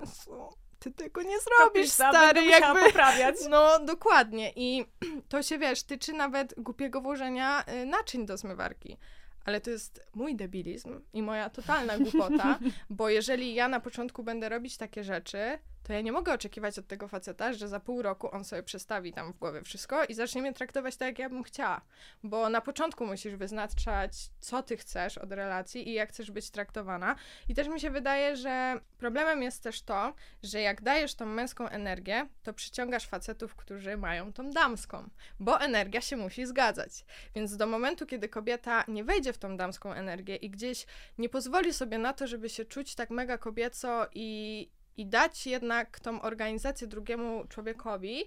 [0.00, 3.36] Jezu, ty tego nie zrobisz, stary, jakby poprawiać.
[3.50, 4.52] No, dokładnie.
[4.56, 4.84] I
[5.28, 8.96] to się, wiesz, tyczy nawet głupiego włożenia y, naczyń do zmywarki.
[9.44, 12.58] Ale to jest mój debilizm i moja totalna głupota,
[12.90, 16.86] bo jeżeli ja na początku będę robić takie rzeczy, to ja nie mogę oczekiwać od
[16.86, 20.42] tego faceta, że za pół roku on sobie przestawi tam w głowie wszystko i zacznie
[20.42, 21.80] mnie traktować tak, jak ja bym chciała.
[22.22, 27.16] Bo na początku musisz wyznaczać, co ty chcesz od relacji i jak chcesz być traktowana.
[27.48, 31.68] I też mi się wydaje, że problemem jest też to, że jak dajesz tą męską
[31.68, 35.08] energię, to przyciągasz facetów, którzy mają tą damską,
[35.40, 37.04] bo energia się musi zgadzać.
[37.34, 40.86] Więc do momentu, kiedy kobieta nie wejdzie w tą damską energię i gdzieś
[41.18, 46.00] nie pozwoli sobie na to, żeby się czuć tak mega kobieco i, i dać jednak
[46.00, 48.24] tą organizację drugiemu człowiekowi,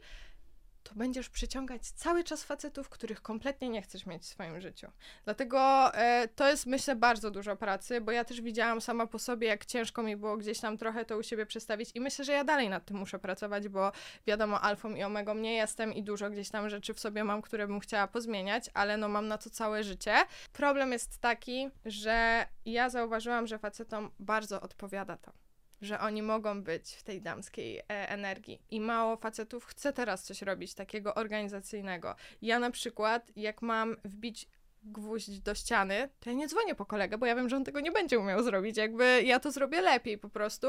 [0.88, 4.88] to będziesz przyciągać cały czas facetów, których kompletnie nie chcesz mieć w swoim życiu.
[5.26, 9.48] Dlatego e, to jest, myślę, bardzo dużo pracy, bo ja też widziałam sama po sobie,
[9.48, 12.44] jak ciężko mi było gdzieś tam trochę to u siebie przestawić i myślę, że ja
[12.44, 13.92] dalej nad tym muszę pracować, bo
[14.28, 17.68] wiadomo, alfą i omegą nie jestem i dużo gdzieś tam rzeczy w sobie mam, które
[17.68, 20.16] bym chciała pozmieniać, ale no mam na to całe życie.
[20.54, 25.47] Problem jest taki, że ja zauważyłam, że facetom bardzo odpowiada to
[25.82, 28.62] że oni mogą być w tej damskiej e, energii.
[28.72, 32.16] I mało facetów chce teraz coś robić takiego organizacyjnego.
[32.42, 34.48] Ja na przykład, jak mam wbić
[34.88, 37.80] gwóźdź do ściany, to ja nie dzwonię po kolegę, bo ja wiem, że on tego
[37.80, 38.78] nie będzie umiał zrobić.
[38.78, 40.68] Jakby ja to zrobię lepiej po prostu.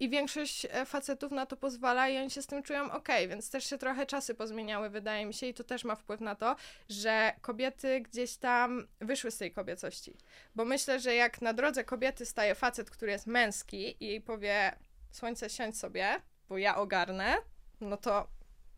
[0.00, 3.50] I większość e, facetów na to pozwala i oni się z tym czują ok, więc
[3.50, 6.56] też się trochę czasy pozmieniały, wydaje mi się, i to też ma wpływ na to,
[6.88, 10.16] że kobiety gdzieś tam wyszły z tej kobiecości.
[10.54, 14.76] Bo myślę, że jak na drodze kobiety staje facet, który jest męski i jej powie:
[15.10, 17.36] Słońce, siądź sobie, bo ja ogarnę,
[17.80, 18.28] no to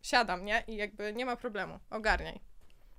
[0.01, 0.63] siadam, nie?
[0.67, 2.52] I jakby nie ma problemu, ogarniaj.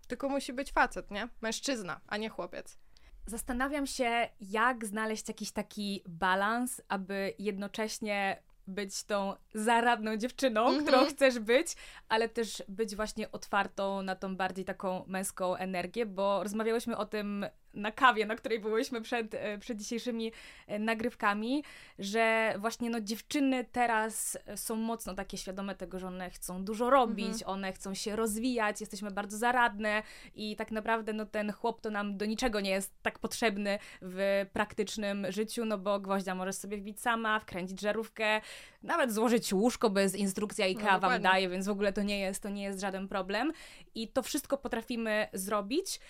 [0.07, 1.29] Tylko musi być facet, nie?
[1.41, 2.79] Mężczyzna, a nie chłopiec.
[3.27, 10.83] Zastanawiam się, jak znaleźć jakiś taki balans, aby jednocześnie być tą zaradną dziewczyną, mm -hmm.
[10.83, 11.77] którą chcesz być,
[12.09, 17.47] ale też być właśnie otwartą na tą bardziej taką męską energię, bo rozmawiałyśmy o tym
[17.75, 20.33] na kawie, na której byłyśmy przed, e, przed dzisiejszymi
[20.67, 21.65] e, nagrywkami,
[21.99, 27.33] że właśnie no, dziewczyny teraz są mocno takie świadome tego, że one chcą dużo robić,
[27.33, 27.51] mhm.
[27.51, 30.03] one chcą się rozwijać, jesteśmy bardzo zaradne
[30.35, 34.47] i tak naprawdę no, ten chłop to nam do niczego nie jest tak potrzebny w
[34.53, 38.41] praktycznym życiu, no bo gwoździa możesz sobie wbić sama, wkręcić żarówkę,
[38.83, 42.43] nawet złożyć łóżko bez instrukcja IKEA no, wam daje, więc w ogóle to nie jest,
[42.43, 43.53] to nie jest żaden problem.
[43.95, 46.01] I to wszystko potrafimy zrobić,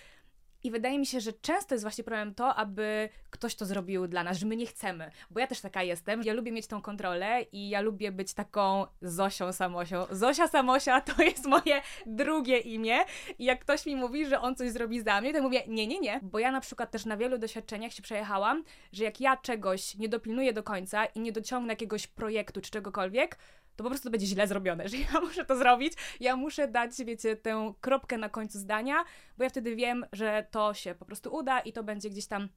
[0.65, 4.23] i wydaje mi się, że często jest właśnie problem to, aby ktoś to zrobił dla
[4.23, 5.11] nas, że my nie chcemy.
[5.29, 6.23] Bo ja też taka jestem.
[6.23, 10.05] Ja lubię mieć tą kontrolę i ja lubię być taką Zosią Samosią.
[10.11, 12.97] Zosia Samosia to jest moje drugie imię.
[13.39, 15.99] I jak ktoś mi mówi, że on coś zrobi za mnie, to mówię nie, nie,
[15.99, 16.19] nie.
[16.23, 20.09] Bo ja na przykład też na wielu doświadczeniach się przejechałam, że jak ja czegoś nie
[20.09, 23.37] dopilnuję do końca i nie dociągnę jakiegoś projektu czy czegokolwiek,
[23.75, 27.35] to po prostu będzie źle zrobione, że ja muszę to zrobić, ja muszę dać, wiecie,
[27.35, 29.03] tę kropkę na końcu zdania,
[29.37, 32.49] bo ja wtedy wiem, że to się po prostu uda i to będzie gdzieś tam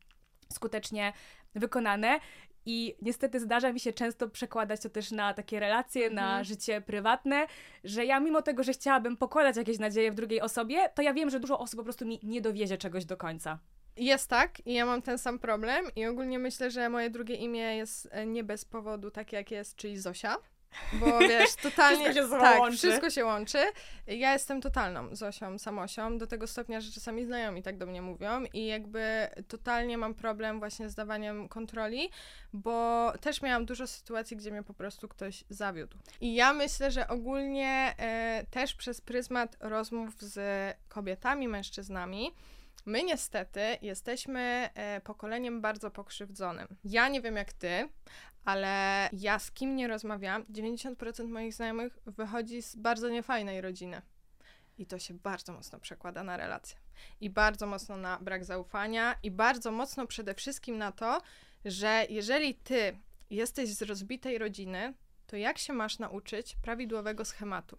[0.52, 1.12] skutecznie
[1.54, 2.20] wykonane.
[2.66, 6.14] I niestety zdarza mi się często przekładać to też na takie relacje, mhm.
[6.14, 7.46] na życie prywatne,
[7.84, 11.30] że ja mimo tego, że chciałabym pokładać jakieś nadzieje w drugiej osobie, to ja wiem,
[11.30, 13.58] że dużo osób po prostu mi nie dowiezie czegoś do końca.
[13.96, 17.76] Jest tak i ja mam ten sam problem i ogólnie myślę, że moje drugie imię
[17.76, 20.36] jest e, nie bez powodu takie, jak jest, czyli Zosia.
[20.92, 22.10] Bo wiesz, totalnie.
[22.12, 22.76] wszystko się tak, łączy.
[22.76, 23.58] wszystko się łączy.
[24.06, 28.44] Ja jestem totalną Zosią, Samosią, do tego stopnia, że czasami znajomi tak do mnie mówią
[28.52, 32.10] i jakby totalnie mam problem właśnie z dawaniem kontroli,
[32.52, 35.96] bo też miałam dużo sytuacji, gdzie mnie po prostu ktoś zawiódł.
[36.20, 40.40] I ja myślę, że ogólnie e, też przez pryzmat rozmów z
[40.88, 42.32] kobietami, mężczyznami,
[42.86, 46.68] My niestety jesteśmy e, pokoleniem bardzo pokrzywdzonym.
[46.84, 47.88] Ja nie wiem jak ty,
[48.48, 54.02] ale ja z kim nie rozmawiam, 90% moich znajomych wychodzi z bardzo niefajnej rodziny.
[54.78, 56.76] I to się bardzo mocno przekłada na relacje.
[57.20, 61.22] I bardzo mocno na brak zaufania, i bardzo mocno przede wszystkim na to,
[61.64, 62.98] że jeżeli ty
[63.30, 64.94] jesteś z rozbitej rodziny,
[65.26, 67.78] to jak się masz nauczyć prawidłowego schematu?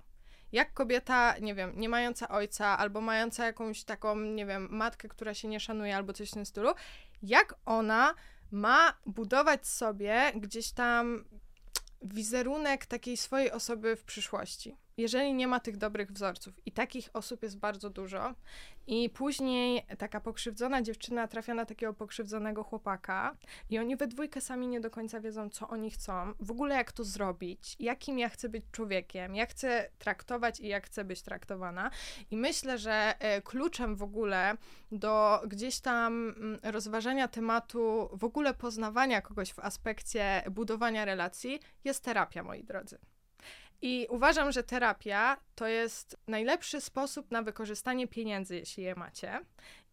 [0.51, 5.34] Jak kobieta, nie wiem, nie mająca ojca, albo mająca jakąś taką, nie wiem, matkę, która
[5.34, 6.69] się nie szanuje, albo coś w tym stylu,
[7.23, 8.13] jak ona
[8.51, 11.25] ma budować sobie gdzieś tam
[12.01, 17.43] wizerunek takiej swojej osoby w przyszłości jeżeli nie ma tych dobrych wzorców, i takich osób
[17.43, 18.33] jest bardzo dużo,
[18.88, 23.35] i później taka pokrzywdzona dziewczyna trafia na takiego pokrzywdzonego chłopaka,
[23.69, 26.91] i oni we dwójkę sami nie do końca wiedzą, co oni chcą, w ogóle jak
[26.91, 31.91] to zrobić, jakim ja chcę być człowiekiem, jak chcę traktować i jak chcę być traktowana.
[32.31, 34.57] I myślę, że e, kluczem w ogóle
[34.91, 42.03] do gdzieś tam mm, rozważania tematu, w ogóle poznawania kogoś w aspekcie budowania relacji jest
[42.03, 42.97] terapia, moi drodzy.
[43.82, 49.39] I uważam, że terapia to jest najlepszy sposób na wykorzystanie pieniędzy, jeśli je macie.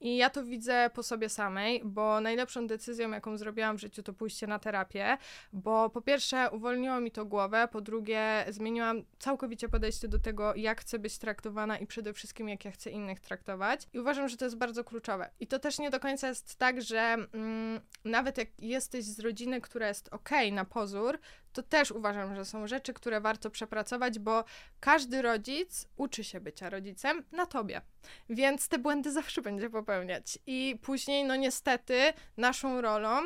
[0.01, 4.12] I ja to widzę po sobie samej, bo najlepszą decyzją, jaką zrobiłam w życiu, to
[4.12, 5.18] pójście na terapię,
[5.53, 10.81] bo po pierwsze uwolniło mi to głowę, po drugie zmieniłam całkowicie podejście do tego, jak
[10.81, 13.87] chcę być traktowana i przede wszystkim, jak ja chcę innych traktować.
[13.92, 15.31] I uważam, że to jest bardzo kluczowe.
[15.40, 19.61] I to też nie do końca jest tak, że mm, nawet jak jesteś z rodziny,
[19.61, 21.18] która jest ok na pozór,
[21.56, 24.44] to też uważam, że są rzeczy, które warto przepracować, bo
[24.80, 27.80] każdy rodzic uczy się bycia rodzicem na tobie.
[28.28, 30.38] Więc te błędy zawsze będzie popełniać.
[30.46, 33.22] I później, no niestety, naszą rolą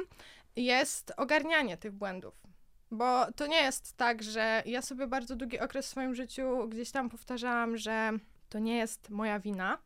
[0.57, 2.35] jest ogarnianie tych błędów.
[2.91, 6.91] Bo to nie jest tak, że ja sobie bardzo długi okres w swoim życiu gdzieś
[6.91, 8.13] tam powtarzałam, że
[8.49, 9.79] to nie jest moja wina,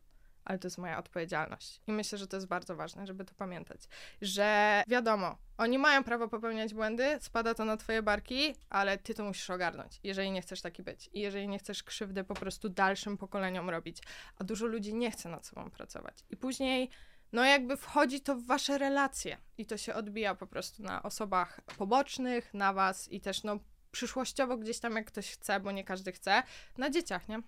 [0.45, 1.81] ale to jest moja odpowiedzialność.
[1.87, 3.81] I myślę, że to jest bardzo ważne, żeby to pamiętać.
[4.21, 9.23] Że wiadomo, oni mają prawo popełniać błędy, spada to na twoje barki, ale ty to
[9.23, 11.09] musisz ogarnąć, jeżeli nie chcesz taki być.
[11.13, 13.97] I jeżeli nie chcesz krzywdy po prostu dalszym pokoleniom robić.
[14.37, 16.15] A dużo ludzi nie chce nad sobą pracować.
[16.29, 16.89] I później
[17.31, 21.61] no jakby wchodzi to w wasze relacje i to się odbija po prostu na osobach
[21.61, 23.59] pobocznych, na was i też no
[23.91, 26.43] przyszłościowo gdzieś tam jak ktoś chce, bo nie każdy chce,
[26.77, 27.41] na dzieciach, nie?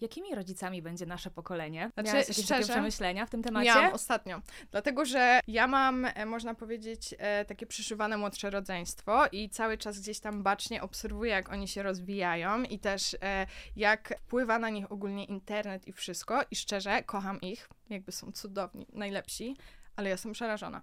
[0.00, 1.90] Jakimi rodzicami będzie nasze pokolenie?
[1.94, 3.66] Znaczy, Miałaś jakieś takie szczerze, przemyślenia w tym temacie?
[3.66, 4.40] Miałam ostatnio.
[4.70, 10.00] Dlatego, że ja mam, e, można powiedzieć, e, takie przyszywane młodsze rodzeństwo i cały czas
[10.00, 14.92] gdzieś tam bacznie obserwuję, jak oni się rozwijają i też e, jak wpływa na nich
[14.92, 16.40] ogólnie internet i wszystko.
[16.50, 19.56] I szczerze, kocham ich, jakby są cudowni, najlepsi,
[19.96, 20.82] ale jestem przerażona.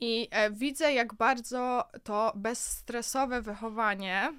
[0.00, 4.32] I widzę, jak bardzo to bezstresowe wychowanie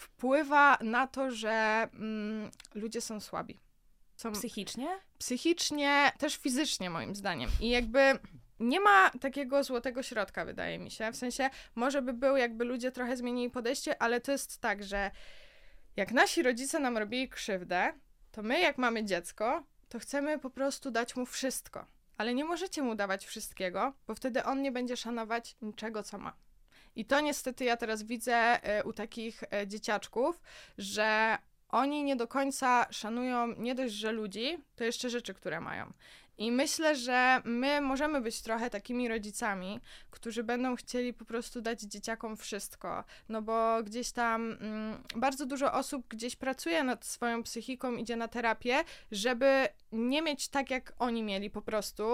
[0.00, 3.60] wpływa na to, że mm, ludzie są słabi.
[4.16, 4.88] Są Psychicznie?
[5.18, 7.50] psychicznie, też fizycznie moim zdaniem.
[7.60, 8.18] I jakby
[8.60, 11.12] nie ma takiego złotego środka, wydaje mi się.
[11.12, 15.10] W sensie, może by był, jakby ludzie trochę zmienili podejście, ale to jest tak, że
[15.96, 17.92] jak nasi rodzice nam robili krzywdę,
[18.32, 21.86] to my, jak mamy dziecko, to chcemy po prostu dać mu wszystko.
[22.16, 26.36] Ale nie możecie mu dawać wszystkiego, bo wtedy on nie będzie szanować niczego, co ma.
[26.96, 30.40] I to niestety ja teraz widzę e, u takich e, dzieciaczków,
[30.78, 35.92] że oni nie do końca szanują nie dość, że ludzi, to jeszcze rzeczy, które mają.
[36.40, 41.80] I myślę, że my możemy być trochę takimi rodzicami, którzy będą chcieli po prostu dać
[41.80, 43.04] dzieciakom wszystko.
[43.28, 48.28] No bo gdzieś tam mm, bardzo dużo osób gdzieś pracuje nad swoją psychiką, idzie na
[48.28, 52.04] terapię, żeby nie mieć tak, jak oni mieli po prostu,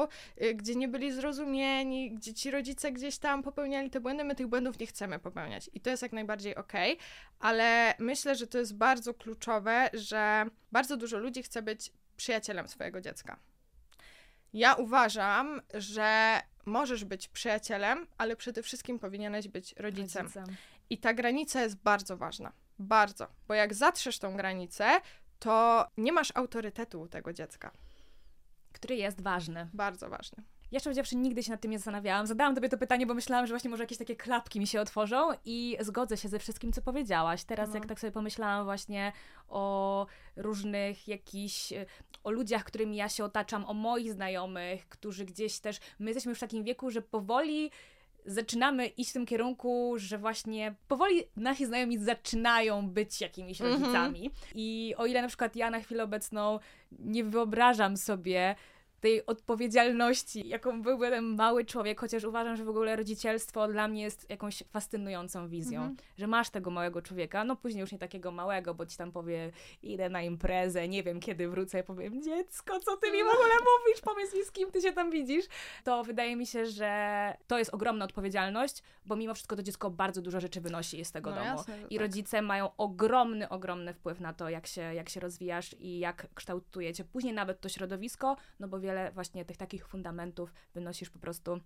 [0.43, 4.47] y, gdzie nie byli zrozumieni, gdzie ci rodzice gdzieś tam popełniali te błędy, my tych
[4.47, 5.71] błędów nie chcemy popełniać.
[5.75, 6.99] I to jest jak najbardziej okej,
[7.39, 13.01] ale myślę, że to jest bardzo kluczowe, że bardzo dużo ludzi chce być przyjacielem swojego
[13.01, 13.39] dziecka.
[14.57, 20.31] Ja uważam, że możesz być przyjacielem, ale przede wszystkim powinieneś być rodzicem.
[20.91, 22.53] I ta granica jest bardzo ważna.
[22.79, 23.27] Bardzo.
[23.49, 25.01] Bo jak zatrzesz tą granicę,
[25.39, 27.71] to nie masz autorytetu u tego dziecka.
[28.73, 29.69] Który jest ważny.
[29.73, 30.43] Bardzo ważny.
[30.73, 32.27] Ja szczerze powiedziawszy nigdy się nad tym nie zastanawiałam.
[32.27, 35.29] Zadałam tobie to pytanie, bo myślałam, że właśnie może jakieś takie klapki mi się otworzą
[35.45, 37.45] i zgodzę się ze wszystkim, co powiedziałaś.
[37.45, 37.75] Teraz No.
[37.75, 39.13] jak tak sobie pomyślałam właśnie
[39.49, 41.87] o różnych jakichś, e,
[42.25, 46.39] o ludziach, którymi ja się otaczam, o moich znajomych, którzy gdzieś też, my jesteśmy już
[46.39, 47.71] w takim wieku, że powoli
[48.27, 53.81] zaczynamy iść w tym kierunku, że właśnie powoli nasi znajomi zaczynają być jakimiś Mhm.
[53.81, 54.31] rodzicami.
[54.55, 56.59] I o ile na przykład ja na chwilę obecną
[56.99, 58.55] nie wyobrażam sobie
[59.07, 64.03] tej odpowiedzialności, jaką byłby ten mały człowiek, chociaż uważam, że w ogóle rodzicielstwo dla mnie
[64.03, 65.97] jest jakąś fascynującą wizją, Mhm.
[66.19, 69.53] że masz tego małego człowieka, no później już nie takiego małego, bo ci tam powie,
[69.83, 74.01] idę na imprezę, nie wiem kiedy wrócę, powiem, dziecko, co ty mi w ogóle mówisz,
[74.01, 75.45] powiedz mi, z kim ty się tam widzisz,
[75.85, 76.91] to wydaje mi się, że
[77.47, 81.31] to jest ogromna odpowiedzialność, bo mimo wszystko to dziecko bardzo dużo rzeczy wynosi z tego
[81.31, 81.47] No domu.
[81.49, 82.01] jasne, I tak.
[82.01, 87.05] rodzice mają ogromny, ogromny wpływ na to, jak się, jak się rozwijasz i jak kształtujecie
[87.05, 91.61] później nawet to środowisko, no bo wiele właśnie tych takich fundamentów wynosisz po prostu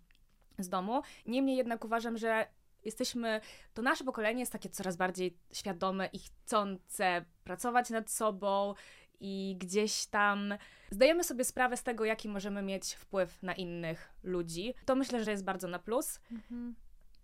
[0.58, 1.02] z domu.
[1.26, 2.46] Niemniej jednak uważam, że
[2.84, 3.40] jesteśmy,
[3.74, 8.74] to nasze pokolenie jest takie coraz bardziej świadome i chcące pracować nad sobą
[9.20, 10.54] i gdzieś tam
[10.90, 14.74] zdajemy sobie sprawę z tego, jaki możemy mieć wpływ na innych ludzi.
[14.84, 16.20] To myślę, że jest bardzo na plus.
[16.32, 16.74] Mhm.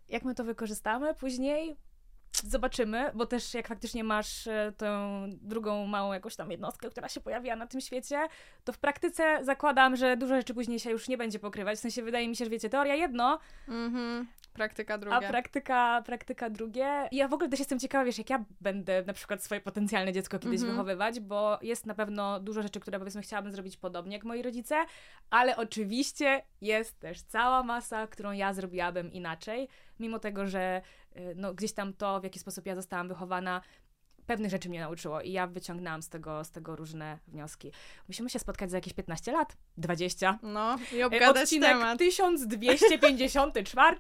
[0.09, 1.77] Jak my to wykorzystamy później?
[2.45, 4.87] Zobaczymy, bo też jak faktycznie masz e, tą
[5.43, 8.29] drugą małą jakąś tam jednostkę, która się pojawia na tym świecie,
[8.65, 11.79] to w praktyce zakładam, że dużo rzeczy później się już nie będzie pokrywać.
[11.79, 14.27] W sensie wydaje mi się, że wiecie, teoria jedno, Mhm.
[14.53, 15.17] Praktyka druga.
[15.17, 17.09] a praktyka, praktyka drugie.
[17.11, 20.13] I ja w ogóle też jestem ciekawa, wiesz, jak ja będę na przykład swoje potencjalne
[20.13, 20.73] dziecko kiedyś Mhm.
[20.73, 24.77] wychowywać, bo jest na pewno dużo rzeczy, które powiedzmy chciałabym zrobić podobnie jak moi rodzice,
[25.31, 29.69] ale oczywiście jest też cała masa, którą ja zrobiłabym inaczej,
[30.01, 30.83] mimo tego, że
[31.37, 33.61] no, gdzieś tam to, w jaki sposób ja zostałam wychowana,
[34.27, 37.73] pewnych rzeczy mnie nauczyło i ja wyciągnęłam z tego, z tego różne wnioski.
[38.09, 40.39] Musimy się spotkać za jakieś 15 lat, 20.
[40.43, 41.99] No i E, obgadać Odcinek temat.
[41.99, 43.97] 1254.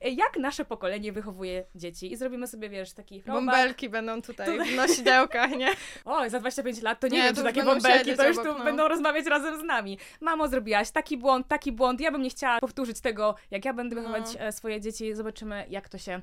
[0.00, 2.12] e, Jak nasze pokolenie wychowuje dzieci.
[2.12, 3.46] I zrobimy sobie, wiesz, taki throwback.
[3.46, 5.68] Bąbelki będą tutaj w nosidełkach, nie?
[6.04, 8.44] O, za 25 lat to nie, Nie, wiem, to czy takie bąbelki to już tu
[8.44, 8.64] no.
[8.64, 9.98] będą rozmawiać razem z nami.
[10.20, 12.00] Mamo, zrobiłaś taki błąd, taki błąd.
[12.00, 14.02] Ja bym nie chciała powtórzyć tego, jak ja będę No.
[14.02, 15.14] wychować e, swoje dzieci.
[15.14, 16.20] Zobaczymy, jak to się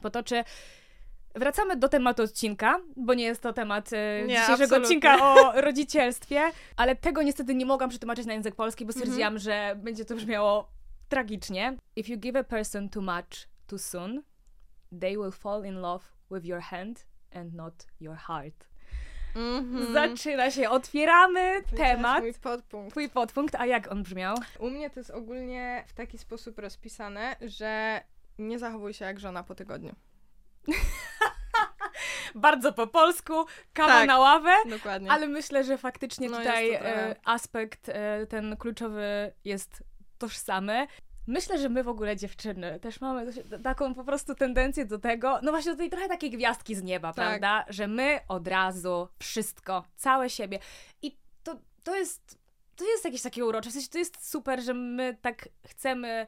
[0.00, 0.44] potoczy.
[1.34, 4.76] Wracamy do tematu odcinka, bo nie jest to temat e, Nie, dzisiejszego absolutnie.
[4.82, 6.42] odcinka o rodzicielstwie,
[6.76, 9.00] ale tego niestety nie mogłam przetłumaczyć na język polski, bo Mhm.
[9.00, 10.70] stwierdziłam, że będzie to brzmiało
[11.08, 11.76] tragicznie.
[11.96, 14.22] If you give a person too much too soon,
[15.00, 18.68] they will fall in love with your hand and not your heart.
[19.36, 19.92] Mhm.
[19.92, 22.20] Zaczyna się, otwieramy temat.
[22.22, 22.90] Mój podpunkt.
[22.90, 24.36] Twój podpunkt, a jak on brzmiał?
[24.58, 28.00] U mnie to jest ogólnie w taki sposób rozpisane, że
[28.38, 29.94] nie zachowuj się jak żona po tygodniu.
[32.34, 33.32] Bardzo po polsku,
[33.72, 34.08] kawa Tak.
[34.08, 35.10] na ławę, Dokładnie.
[35.10, 39.82] ale myślę, że faktycznie No, tutaj to trochę- e, aspekt e, ten kluczowy jest
[40.18, 40.86] tożsamy.
[41.26, 45.50] Myślę, że my w ogóle dziewczyny też mamy taką po prostu tendencję do tego, no
[45.52, 47.26] właśnie do tej trochę takiej gwiazdki z nieba, Tak.
[47.26, 47.64] prawda?
[47.68, 50.58] Że my od razu wszystko, całe siebie.
[51.02, 52.38] I to, to jest
[52.76, 53.70] to jest jakieś takie urocze.
[53.70, 56.26] W sensie to jest super, że my tak chcemy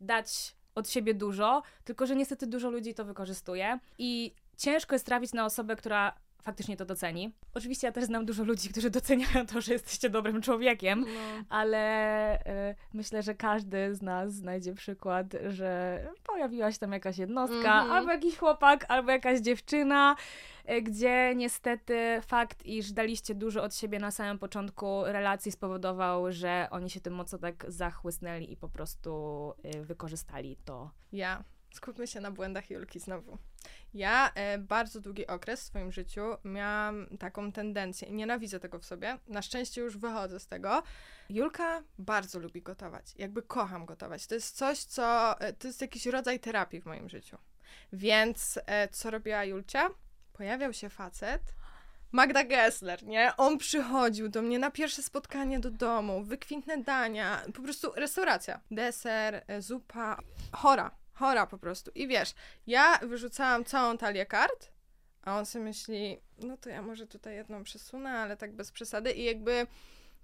[0.00, 5.32] dać od siebie dużo, tylko że niestety dużo ludzi to wykorzystuje i ciężko jest trafić
[5.32, 6.14] na osobę, która
[6.44, 7.32] faktycznie to doceni.
[7.54, 11.44] Oczywiście ja też znam dużo ludzi, którzy doceniają to, że jesteście dobrym człowiekiem, No.
[11.48, 12.38] ale
[12.70, 17.90] y, myślę, że każdy z nas znajdzie przykład, że pojawiła się tam jakaś jednostka, Mhm.
[17.92, 20.16] albo jakiś chłopak, albo jakaś dziewczyna,
[20.70, 26.68] y, gdzie niestety fakt, iż daliście dużo od siebie na samym początku relacji spowodował, że
[26.70, 29.10] oni się tym mocno tak zachłysnęli i po prostu
[29.74, 30.90] y, wykorzystali to.
[31.12, 31.44] Ja.
[31.74, 33.38] Skupmy się na błędach Julki znowu.
[33.94, 38.84] Ja e, bardzo długi okres w swoim życiu miałam taką tendencję i nienawidzę tego w
[38.84, 39.18] sobie.
[39.28, 40.82] Na szczęście już wychodzę z tego.
[41.30, 43.14] Julka bardzo lubi gotować.
[43.16, 44.26] Jakby kocham gotować.
[44.26, 45.40] To jest coś, co.
[45.40, 47.38] e, To jest jakiś rodzaj terapii w moim życiu.
[47.92, 49.90] Więc e, co robiła Julcia?
[50.32, 51.42] Pojawiał się facet.
[52.12, 53.32] Magda Gessler, nie?
[53.36, 58.60] On przychodził do mnie na pierwsze spotkanie do domu, wykwintne dania, po prostu restauracja.
[58.70, 60.18] Deser, e, zupa,
[60.52, 61.90] chora, chora po prostu.
[61.94, 62.34] I wiesz,
[62.66, 64.70] ja wyrzucałam całą talię kart,
[65.22, 69.12] a on sobie myśli, no to ja może tutaj jedną przesunę, ale tak bez przesady
[69.12, 69.66] i jakby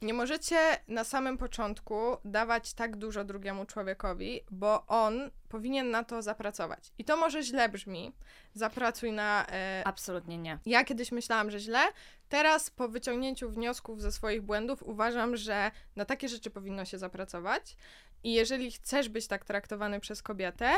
[0.02, 0.56] nie możecie
[0.88, 6.92] na samym początku dawać tak dużo drugiemu człowiekowi, bo on powinien na to zapracować.
[6.98, 8.12] I to może źle brzmi.
[8.54, 10.58] Zapracuj na e, Absolutnie nie.
[10.66, 11.80] ja kiedyś myślałam, że źle.
[12.28, 17.76] Teraz, po wyciągnięciu wniosków ze swoich błędów, uważam, że na takie rzeczy powinno się zapracować.
[18.24, 20.70] I jeżeli chcesz być tak traktowany przez kobietę,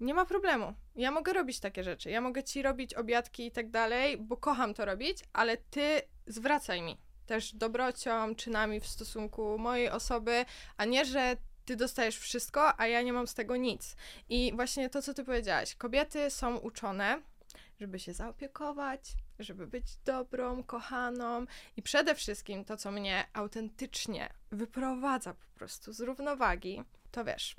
[0.00, 0.74] nie ma problemu.
[0.96, 2.10] Ja mogę robić takie rzeczy.
[2.10, 6.82] Ja mogę ci robić obiadki i tak dalej, bo kocham to robić, ale ty zwracaj
[6.82, 10.44] mi też dobrocią, czynami w stosunku mojej osoby,
[10.76, 13.96] a nie, że ty dostajesz wszystko, a ja nie mam z tego nic.
[14.28, 17.22] I właśnie to, co ty powiedziałaś, kobiety są uczone,
[17.80, 19.00] żeby się zaopiekować,
[19.38, 26.00] żeby być dobrą, kochaną i przede wszystkim to, co mnie autentycznie wyprowadza po prostu z
[26.00, 27.56] równowagi, to wiesz,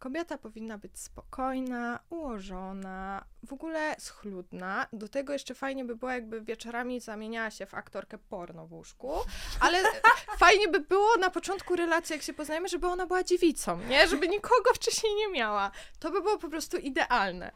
[0.00, 4.86] kobieta powinna być spokojna, ułożona, w ogóle schludna.
[4.92, 9.12] Do tego jeszcze fajnie by było, jakby wieczorami zamieniała się w aktorkę porno w łóżku,
[9.60, 9.82] ale
[10.44, 14.08] fajnie by było na początku relacji, jak się poznajemy, żeby ona była dziewicą, nie?
[14.08, 15.70] Żeby nikogo wcześniej nie miała.
[15.98, 17.52] To by było po prostu idealne.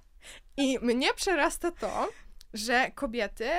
[0.56, 2.08] I mnie przerasta to,
[2.52, 3.50] że kobiety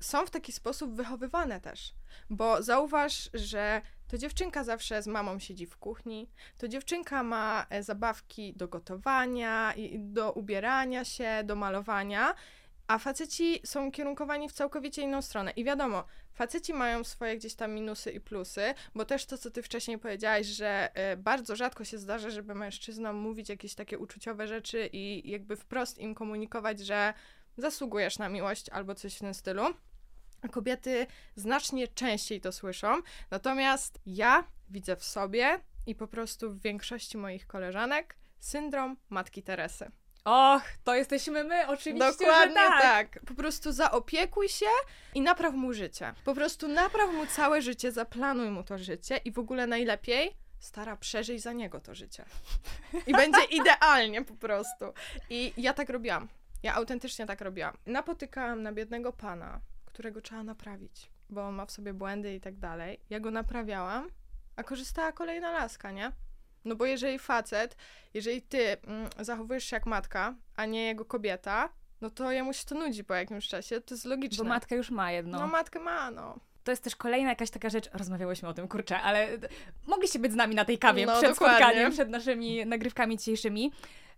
[0.00, 1.94] są w taki sposób wychowywane też.
[2.30, 6.28] Bo zauważ, że to dziewczynka zawsze z mamą siedzi w kuchni,
[6.58, 12.34] to dziewczynka ma e, zabawki do gotowania, do ubierania się, do malowania,
[12.86, 15.50] a faceci są kierunkowani w całkowicie inną stronę.
[15.50, 19.62] I wiadomo, faceci mają swoje gdzieś tam minusy i plusy, bo też to, co ty
[19.62, 24.88] wcześniej powiedziałaś, że e, bardzo rzadko się zdarza, żeby mężczyznom mówić jakieś takie uczuciowe rzeczy
[24.92, 27.14] i jakby wprost im komunikować, że
[27.56, 29.62] zasługujesz na miłość albo coś w tym stylu.
[30.50, 33.02] Kobiety znacznie częściej to słyszą.
[33.30, 39.90] Natomiast ja widzę w sobie i po prostu w większości moich koleżanek syndrom matki Teresy.
[40.24, 42.82] Och, to jesteśmy my, oczywiście, Dokładnie tak.
[42.82, 43.20] tak.
[43.26, 44.66] Po prostu zaopiekuj się
[45.14, 46.14] i napraw mu życie.
[46.24, 50.96] Po prostu napraw mu całe życie, zaplanuj mu to życie i w ogóle najlepiej stara
[50.96, 52.24] przeżyj za niego to życie.
[53.06, 54.84] I będzie idealnie po prostu.
[55.30, 56.28] I ja tak robiłam.
[56.62, 57.76] Ja autentycznie tak robiłam.
[57.86, 59.60] Napotykałam na biednego pana,
[59.94, 63.00] którego trzeba naprawić, bo ma w sobie błędy i tak dalej.
[63.10, 64.08] Ja go naprawiałam,
[64.56, 66.12] a korzystała kolejna laska, nie?
[66.64, 67.76] No bo jeżeli facet,
[68.14, 71.68] jeżeli ty mm, zachowujesz się jak matka, a nie jego kobieta,
[72.00, 74.44] no to jemu się to nudzi po jakimś czasie, to jest logiczne.
[74.44, 75.38] Bo matka już ma jedno.
[75.38, 76.38] No matkę ma, no.
[76.64, 79.28] To jest też kolejna jakaś taka rzecz, rozmawiałyśmy o tym, kurczę, ale
[79.86, 81.56] mogliście być z nami na tej kawie No, przed dokładnie.
[81.58, 83.72] spotkaniem, przed naszymi nagrywkami dzisiejszymi.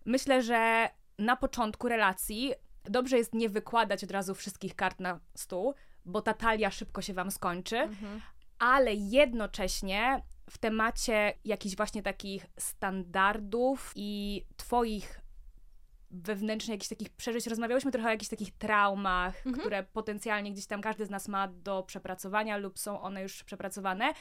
[0.05, 2.53] Myślę, że na początku relacji
[2.89, 5.73] dobrze jest nie wykładać od razu wszystkich kart na stół,
[6.05, 8.21] bo ta talia szybko się wam skończy, Mhm.
[8.59, 15.19] ale jednocześnie w temacie jakichś właśnie takich standardów i twoich
[16.11, 17.47] wewnętrznych jakichś takich przeżyć.
[17.47, 19.57] Rozmawiałyśmy trochę o jakichś takich traumach, Mhm.
[19.59, 24.13] które potencjalnie gdzieś tam każdy z nas ma do przepracowania lub są one już przepracowane,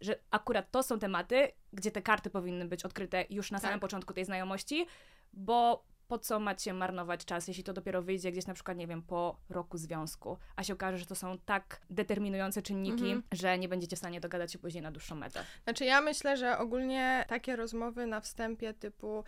[0.00, 3.80] że akurat to są tematy, gdzie te karty powinny być odkryte już na samym Tak.
[3.80, 4.86] początku tej znajomości,
[5.32, 9.02] bo po co macie marnować czas, jeśli to dopiero wyjdzie gdzieś na przykład, nie wiem,
[9.02, 13.22] po roku związku, a się okaże, że to są tak determinujące czynniki, Mhm.
[13.32, 15.44] że nie będziecie w stanie dogadać się później na dłuższą metę.
[15.64, 19.24] Znaczy ja myślę, że ogólnie takie rozmowy na wstępie typu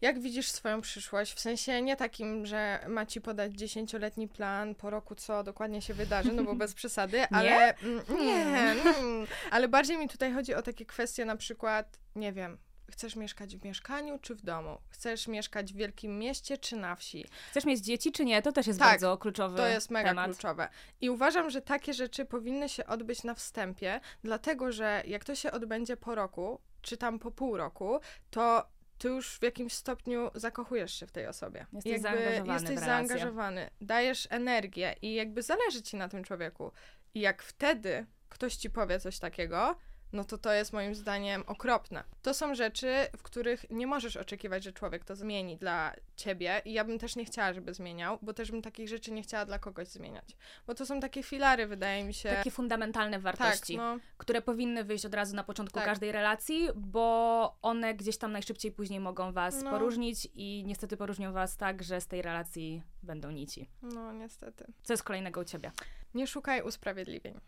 [0.00, 4.90] jak widzisz swoją przyszłość, w sensie nie takim, że ma ci podać dziesięcioletni plan po
[4.90, 9.98] roku, co dokładnie się wydarzy, no bo bez przesady, ale mm, nie, mm, ale bardziej
[9.98, 12.58] mi tutaj chodzi o takie kwestie na przykład, nie wiem,
[12.90, 14.78] chcesz mieszkać w mieszkaniu czy w domu?
[14.88, 17.26] Chcesz mieszkać w wielkim mieście czy na wsi?
[17.50, 18.42] Chcesz mieć dzieci, czy nie?
[18.42, 20.26] To też jest Tak, bardzo kluczowy To jest mega temat.
[20.30, 20.68] kluczowe.
[21.00, 25.52] I uważam, że takie rzeczy powinny się odbyć na wstępie, dlatego że jak to się
[25.52, 28.66] odbędzie po roku, czy tam po pół roku, to
[28.98, 31.66] ty już w jakimś stopniu zakochujesz się w tej osobie.
[31.72, 36.72] Jesteś zaangażowany w Jesteś zaangażowany, dajesz energię i jakby zależy ci na tym człowieku.
[37.14, 39.76] I jak wtedy ktoś ci powie coś takiego,
[40.14, 42.04] no to to jest moim zdaniem okropne.
[42.22, 46.72] To są rzeczy, w których nie możesz oczekiwać, że człowiek to zmieni dla ciebie i
[46.72, 49.58] ja bym też nie chciała, żeby zmieniał, bo też bym takich rzeczy nie chciała dla
[49.58, 50.36] kogoś zmieniać.
[50.66, 52.28] Bo to są takie filary, wydaje mi się.
[52.28, 55.84] Takie fundamentalne tak, wartości, no, które powinny wyjść od razu na początku Tak.
[55.84, 59.70] każdej relacji, bo one gdzieś tam najszybciej później mogą was No.
[59.70, 63.68] poróżnić i niestety poróżnią was tak, że z tej relacji będą nici.
[63.82, 64.64] no niestety.
[64.82, 65.72] Co jest kolejnego u ciebie?
[66.14, 67.40] Nie szukaj usprawiedliwień.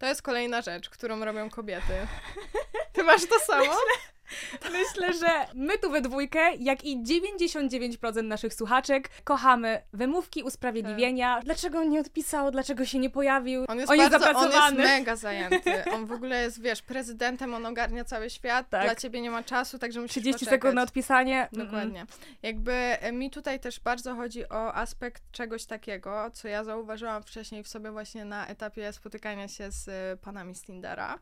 [0.00, 2.06] To jest kolejna rzecz, którą robią kobiety.
[2.92, 3.58] Ty masz to samo?
[3.60, 3.74] Myślę,
[5.20, 11.40] że my tu we dwójkę, jak i 99% naszych słuchaczek, kochamy wymówki, usprawiedliwienia.
[11.44, 13.64] Dlaczego on nie odpisał, dlaczego się nie pojawił?
[13.68, 15.84] On jest on jest bardzo, on jest mega zajęty.
[15.94, 18.84] On w ogóle jest, wiesz, prezydentem, on ogarnia cały świat, Tak.
[18.84, 20.60] dla ciebie nie ma czasu, także musisz 30 poczekać.
[20.60, 21.48] sekund na odpisanie.
[21.52, 21.64] Mm-mm.
[21.64, 22.06] Dokładnie.
[22.42, 27.62] Jakby e, mi tutaj też bardzo chodzi o aspekt czegoś takiego, co ja zauważyłam wcześniej
[27.62, 31.18] w sobie właśnie na etapie spotykania się z e, panami z Tindera,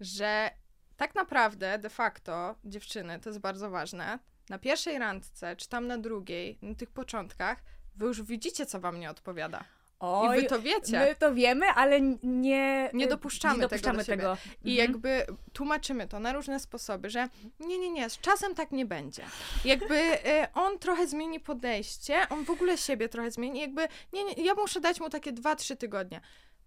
[0.00, 0.50] że
[0.96, 4.18] tak naprawdę, de facto, dziewczyny, to jest bardzo ważne,
[4.50, 7.62] na pierwszej randce, czy tam na drugiej, na tych początkach,
[7.96, 9.64] wy już widzicie, co wam nie odpowiada.
[10.04, 10.98] Oj, I wy to wiecie.
[10.98, 12.90] my to wiemy, ale nie...
[12.94, 14.16] Nie dopuszczamy nie tego dopuszczamy do siebie.
[14.18, 14.36] tego.
[14.64, 14.90] I Mhm.
[14.92, 17.28] jakby tłumaczymy to na różne sposoby, że
[17.60, 19.24] nie, nie, nie, z czasem tak nie będzie.
[19.64, 24.44] Jakby e, on trochę zmieni podejście, on w ogóle siebie trochę zmieni, jakby nie, nie
[24.44, 26.20] ja muszę dać mu takie 2-3 tygodnie.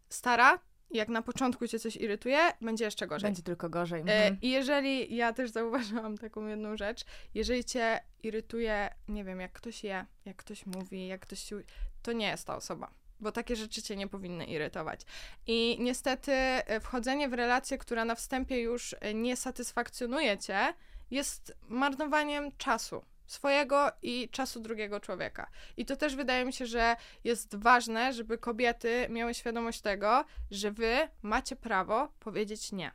[0.09, 0.59] Stara,
[0.91, 3.27] jak na początku cię coś irytuje, będzie jeszcze gorzej.
[3.27, 3.99] Będzie tylko gorzej.
[3.99, 4.37] E, Mhm.
[4.41, 9.83] I jeżeli, ja też zauważyłam taką jedną rzecz, jeżeli cię irytuje, nie wiem, jak ktoś
[9.83, 11.61] je, jak ktoś mówi, jak ktoś się,
[12.01, 12.91] to nie jest ta osoba.
[13.19, 15.01] Bo takie rzeczy cię nie powinny irytować.
[15.47, 20.73] I niestety e, wchodzenie w relację, która na wstępie już e, nie satysfakcjonuje cię,
[21.11, 23.01] jest marnowaniem czasu.
[23.27, 25.47] Swojego i czasu drugiego człowieka.
[25.77, 30.71] I to też wydaje mi się, że jest ważne, żeby kobiety miały świadomość tego, że
[30.71, 32.91] wy macie prawo powiedzieć nie.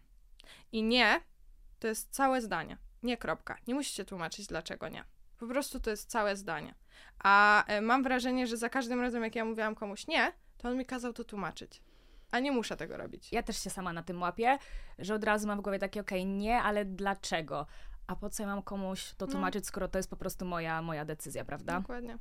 [0.72, 1.20] I nie
[1.78, 3.56] to jest całe zdanie, nie kropka.
[3.66, 5.04] Nie musicie tłumaczyć, dlaczego nie.
[5.38, 6.74] Po prostu to jest całe zdanie.
[7.18, 10.76] A e, mam wrażenie, że za każdym razem, jak ja mówiłam komuś nie, to on
[10.76, 11.82] mi kazał to tłumaczyć.
[12.30, 13.32] A nie muszę tego robić.
[13.32, 14.58] Ja też się sama na tym łapię,
[14.98, 17.66] że od razu mam w głowie takie, okej, nie, ale dlaczego?
[18.10, 19.32] A po co ja mam komuś to No.
[19.32, 21.80] tłumaczyć, skoro to jest po prostu moja, moja decyzja, prawda?
[21.80, 22.18] Dokładnie.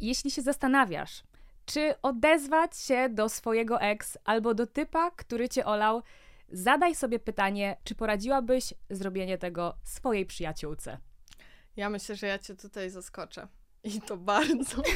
[0.00, 1.22] Jeśli się zastanawiasz,
[1.66, 6.02] czy odezwać się do swojego ex albo do typa, który cię olał,
[6.48, 10.98] zadaj sobie pytanie, czy poradziłabyś zrobienie tego swojej przyjaciółce.
[11.76, 13.48] Ja myślę, że ja cię tutaj zaskoczę.
[13.96, 14.82] I to bardzo.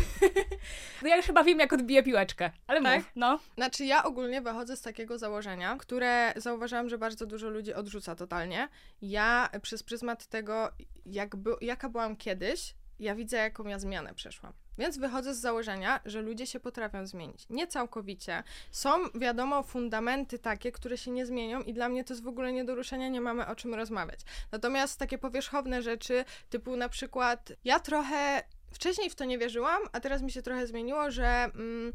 [1.02, 2.96] No ja już chyba wiem, jak odbiję piłeczkę, ale Tak?
[2.96, 3.38] mów, no.
[3.54, 8.68] Znaczy, ja ogólnie wychodzę z takiego założenia, które zauważyłam, że bardzo dużo ludzi odrzuca totalnie.
[9.02, 10.70] Ja przez pryzmat tego,
[11.06, 14.52] jak by, jaka byłam kiedyś, ja widzę, jaką ja zmianę przeszłam.
[14.78, 17.46] Więc wychodzę z założenia, że ludzie się potrafią zmienić.
[17.50, 18.42] Nie całkowicie.
[18.70, 22.52] Są, wiadomo, fundamenty takie, które się nie zmienią i dla mnie to jest w ogóle
[22.52, 24.20] nie do ruszenia, nie mamy o czym rozmawiać.
[24.52, 28.42] Natomiast takie powierzchowne rzeczy, typu na przykład, ja trochę
[28.76, 31.92] wcześniej w to nie wierzyłam, a teraz mi się trochę zmieniło, że mm,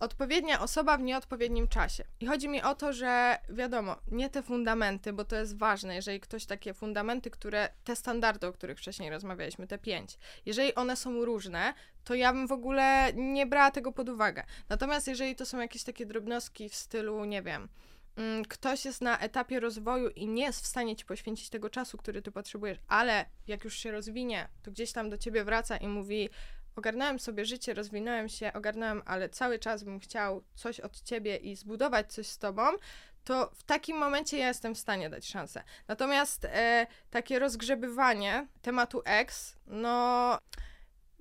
[0.00, 2.04] odpowiednia osoba w nieodpowiednim czasie.
[2.20, 6.20] I chodzi mi o to, że wiadomo, nie te fundamenty, bo to jest ważne, jeżeli
[6.20, 11.24] ktoś takie fundamenty, które, te standardy, o których wcześniej rozmawialiśmy, te pięć, jeżeli one są
[11.24, 14.44] różne, to ja bym w ogóle nie brała tego pod uwagę.
[14.68, 17.68] Natomiast jeżeli to są jakieś takie drobnostki w stylu, nie wiem,
[18.48, 22.22] ktoś jest na etapie rozwoju i nie jest w stanie ci poświęcić tego czasu, który
[22.22, 26.28] ty potrzebujesz, ale jak już się rozwinie, to gdzieś tam do ciebie wraca i mówi:
[26.76, 31.56] Ogarnąłem sobie życie, rozwinąłem się, ogarnąłem, ale cały czas bym chciał coś od ciebie i
[31.56, 32.62] zbudować coś z tobą.
[33.24, 35.62] To w takim momencie ja jestem w stanie dać szansę.
[35.88, 40.38] Natomiast e, takie rozgrzebywanie tematu ex, no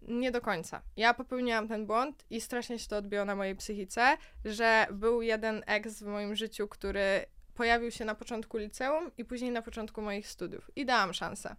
[0.07, 0.81] nie do końca.
[0.97, 5.63] Ja popełniłam ten błąd i strasznie się to odbiło na mojej psychice, że był jeden
[5.67, 7.25] ex w moim życiu, który
[7.55, 10.71] pojawił się na początku liceum i później na początku moich studiów.
[10.75, 11.55] I dałam szansę.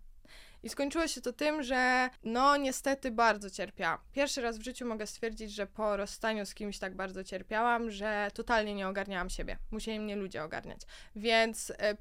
[0.63, 3.99] I skończyło się to tym, że no niestety bardzo cierpiałam.
[4.13, 8.31] Pierwszy raz w życiu mogę stwierdzić, że po rozstaniu z kimś tak bardzo cierpiałam, że
[8.35, 9.59] totalnie nie ogarniałam siebie.
[9.71, 10.81] Musieli mnie ludzie ogarniać.
[11.17, 11.97] Więc e,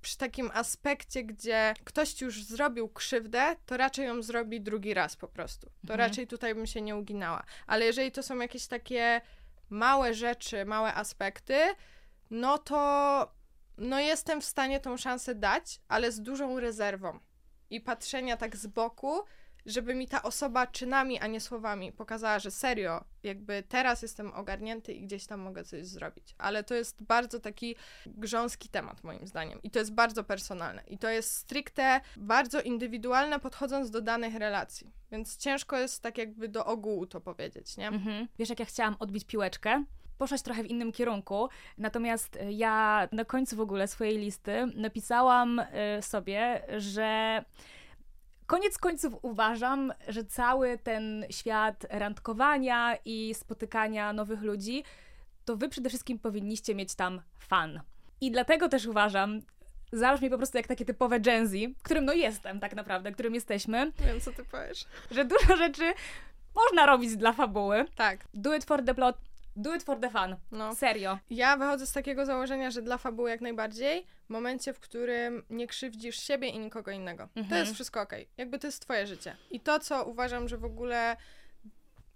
[0.00, 5.28] przy takim aspekcie, gdzie ktoś już zrobił krzywdę, to raczej ją zrobi drugi raz po
[5.28, 5.66] prostu.
[5.66, 6.00] To Mhm.
[6.00, 7.42] raczej tutaj bym się nie uginała.
[7.66, 9.20] Ale jeżeli to są jakieś takie
[9.70, 11.58] małe rzeczy, małe aspekty,
[12.30, 13.32] no to
[13.78, 17.18] no jestem w stanie tą szansę dać, ale z dużą rezerwą
[17.70, 19.20] i patrzenia tak z boku,
[19.70, 24.92] żeby mi ta osoba czynami, a nie słowami pokazała, że serio, jakby teraz jestem ogarnięty
[24.92, 26.34] i gdzieś tam mogę coś zrobić.
[26.38, 29.62] Ale to jest bardzo taki grząski temat, moim zdaniem.
[29.62, 30.82] I to jest bardzo personalne.
[30.86, 34.90] I to jest stricte bardzo indywidualne, podchodząc do danych relacji.
[35.12, 37.88] Więc ciężko jest tak jakby do ogółu to powiedzieć, nie?
[37.88, 38.28] Mhm.
[38.38, 39.84] Wiesz, jak ja chciałam odbić piłeczkę?
[40.18, 41.48] Poszłaś trochę w innym kierunku,
[41.78, 47.44] natomiast y, ja na końcu w ogóle swojej listy napisałam y, sobie, że
[48.50, 54.84] koniec końców uważam, że cały ten świat randkowania i spotykania nowych ludzi,
[55.44, 57.80] to wy przede wszystkim powinniście mieć tam fan.
[58.20, 59.40] I dlatego też uważam,
[59.92, 63.92] zabrzmi po prostu jak takie typowe Gen Z, którym no jestem tak naprawdę, którym jesteśmy,
[63.98, 64.84] Wiem, co ty powiesz.
[65.10, 65.92] że dużo rzeczy
[66.54, 67.84] można robić dla fabuły.
[67.96, 69.16] Tak, Do it for the plot,
[69.56, 70.36] do it for the fun.
[70.52, 70.74] no.
[70.74, 71.18] Serio.
[71.30, 75.66] Ja wychodzę z takiego założenia, że dla fabuły jak najbardziej, w momencie, w którym nie
[75.66, 77.28] krzywdzisz siebie i nikogo innego.
[77.34, 77.60] To Mhm.
[77.60, 78.28] jest wszystko okej.
[78.36, 79.36] Jakby to jest twoje życie.
[79.50, 81.16] I to, co uważam, że w ogóle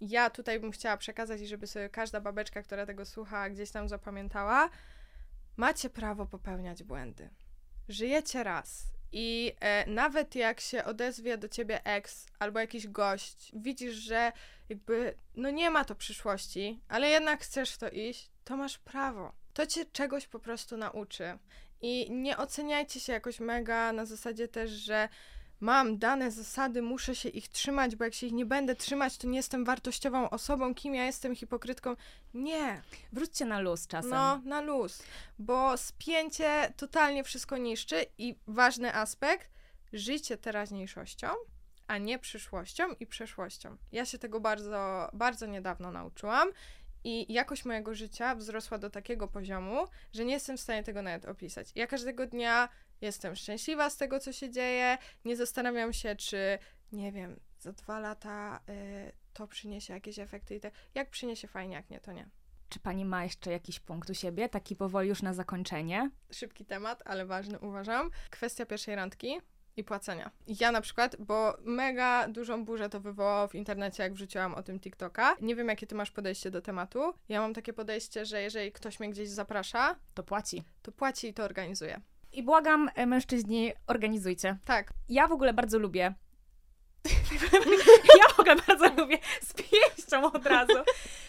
[0.01, 3.89] ja tutaj bym chciała przekazać i żeby sobie każda babeczka, która tego słucha, gdzieś tam
[3.89, 4.69] zapamiętała,
[5.57, 7.29] macie prawo popełniać błędy.
[7.89, 8.83] Żyjecie raz.
[9.11, 14.31] I e, nawet jak się odezwie do ciebie ex albo jakiś gość, widzisz, że
[14.69, 19.33] jakby no nie ma to przyszłości, ale jednak chcesz w to iść, to masz prawo.
[19.53, 21.37] To cię czegoś po prostu nauczy.
[21.81, 25.09] I nie oceniajcie się jakoś mega na zasadzie też, że
[25.59, 29.27] mam dane zasady, muszę się ich trzymać, bo jak się ich nie będę trzymać, to
[29.27, 31.95] nie jestem wartościową osobą, kim ja jestem, hipokrytką.
[32.33, 32.81] Nie,
[33.13, 34.09] Wróćcie na luz czasem.
[34.11, 35.03] no na luz,
[35.39, 39.49] bo spięcie totalnie wszystko niszczy i ważny aspekt,
[39.93, 41.27] życie teraźniejszością,
[41.87, 43.77] a nie przyszłością i przeszłością.
[43.91, 46.49] Ja się tego bardzo, bardzo niedawno nauczyłam
[47.05, 51.25] i jakość mojego życia wzrosła do takiego poziomu, że nie jestem w stanie tego nawet
[51.25, 51.71] opisać.
[51.75, 52.69] Ja każdego dnia
[53.01, 56.59] jestem szczęśliwa z tego, co się dzieje, nie zastanawiam się, czy,
[56.91, 60.73] nie wiem, za dwa lata y, to przyniesie jakieś efekty i tak.
[60.95, 62.29] Jak przyniesie fajnie, jak nie, to nie.
[62.69, 66.11] Czy pani ma jeszcze jakiś punkt u siebie, taki powoli już na zakończenie?
[66.31, 68.11] szybki temat, ale ważny uważam.
[68.29, 69.37] Kwestia pierwszej randki
[69.77, 70.31] i płacenia.
[70.47, 74.79] Ja na przykład, bo mega dużą burzę to wywołało w internecie, jak wrzuciłam o tym
[74.79, 75.35] TikToka.
[75.41, 77.13] Nie wiem, jakie ty masz podejście do tematu.
[77.29, 80.63] Ja mam takie podejście, że jeżeli ktoś mnie gdzieś zaprasza, To płaci.
[80.81, 82.01] to płaci i to organizuje.
[82.31, 84.57] I błagam, e, mężczyźni, organizujcie.
[84.65, 86.13] Tak, Ja w ogóle bardzo lubię.
[88.19, 90.73] ja w ogóle bardzo lubię z pięścią od razu.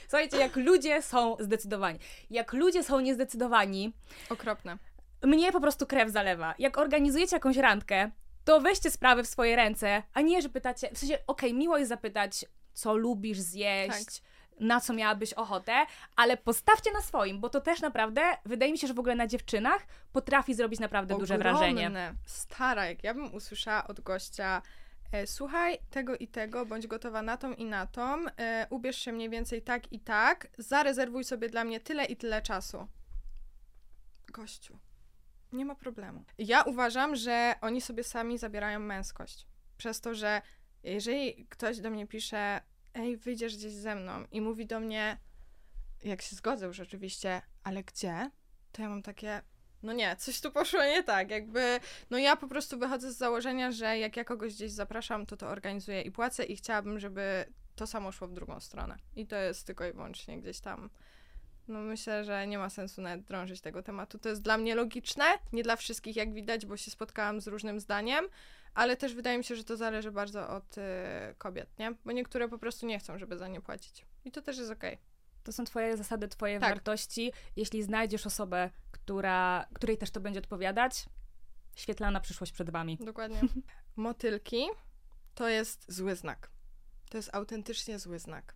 [0.02, 1.98] Słuchajcie, jak ludzie są zdecydowani.
[2.30, 3.92] Jak ludzie są niezdecydowani,
[4.30, 4.78] okropne.
[5.24, 6.54] mnie po prostu krew zalewa.
[6.58, 8.10] Jak organizujecie jakąś randkę,
[8.46, 11.88] to weźcie sprawy w swoje ręce, a nie, że pytacie, w sensie, okej, miło jest
[11.88, 14.22] zapytać, co lubisz zjeść,
[14.60, 15.86] na co miałabyś ochotę,
[16.16, 19.26] ale postawcie na swoim, bo to też naprawdę, wydaje mi się, że w ogóle na
[19.26, 21.86] dziewczynach potrafi zrobić naprawdę duże wrażenie.
[21.86, 22.14] Ogromne.
[22.26, 24.62] Stara, jak ja bym usłyszała od gościa
[25.12, 29.12] e, słuchaj, tego i tego, bądź gotowa na tą i na tą, e, ubierz się
[29.12, 32.86] mniej więcej tak i tak, zarezerwuj sobie dla mnie tyle i tyle czasu.
[34.32, 34.78] Gościu,
[35.52, 36.24] nie ma problemu.
[36.38, 39.46] Ja uważam, że oni sobie sami zabierają męskość.
[39.76, 40.42] Przez to, że
[40.82, 42.60] jeżeli ktoś do mnie pisze,
[42.94, 45.18] ej, wyjdziesz gdzieś ze mną i mówi do mnie,
[46.04, 48.30] jak się zgodzę już oczywiście, ale gdzie?
[48.72, 49.42] To ja mam takie,
[49.82, 51.80] no nie, coś tu poszło nie tak, jakby,
[52.10, 55.48] no ja po prostu wychodzę z założenia, że jak ja kogoś gdzieś zapraszam, to to
[55.48, 58.96] organizuję i płacę i chciałabym, żeby to samo szło w drugą stronę.
[59.16, 60.90] I to jest tylko i wyłącznie gdzieś tam,
[61.68, 64.18] no myślę, że nie ma sensu nawet drążyć tego tematu.
[64.18, 67.80] To jest dla mnie logiczne, nie dla wszystkich jak widać, bo się spotkałam z różnym
[67.80, 68.28] zdaniem,
[68.74, 70.82] ale też wydaje mi się, że to zależy bardzo od y,
[71.38, 71.94] kobiet, nie?
[72.04, 74.06] Bo niektóre po prostu nie chcą, żeby za nie płacić.
[74.24, 74.98] I to też jest okej.
[75.42, 76.68] To są twoje zasady, twoje Tak.
[76.70, 77.32] wartości.
[77.56, 81.06] Jeśli znajdziesz osobę, która, której też to będzie odpowiadać,
[81.76, 82.98] świetlana przyszłość przed wami.
[83.00, 83.40] Dokładnie.
[83.96, 84.66] Motylki
[85.34, 86.50] to jest zły znak.
[87.10, 88.54] To jest autentycznie zły znak.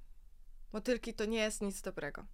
[0.73, 2.25] Motylki to nie jest nic dobrego.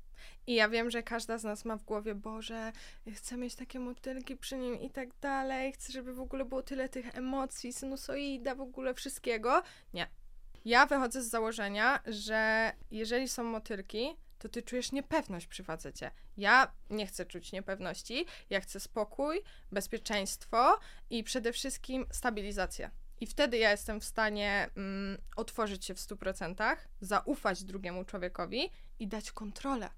[0.47, 2.73] I ja wiem, że każda z nas ma w głowie, Boże,
[3.15, 6.89] chcę mieć takie motylki przy nim i tak dalej, chcę, żeby w ogóle było tyle
[6.89, 9.63] tych emocji, sinusoida, w ogóle wszystkiego.
[9.95, 10.07] Nie.
[10.65, 16.11] Ja wychodzę z założenia, że jeżeli są motylki, to ty czujesz niepewność przy facecie.
[16.37, 19.43] Ja nie chcę czuć niepewności, ja chcę spokój,
[19.73, 20.79] bezpieczeństwo
[21.11, 22.91] i przede wszystkim stabilizację.
[23.21, 29.09] I wtedy ja jestem w stanie mm, otworzyć się w 100%, zaufać drugiemu człowiekowi i
[29.09, 29.91] dać kontrolę.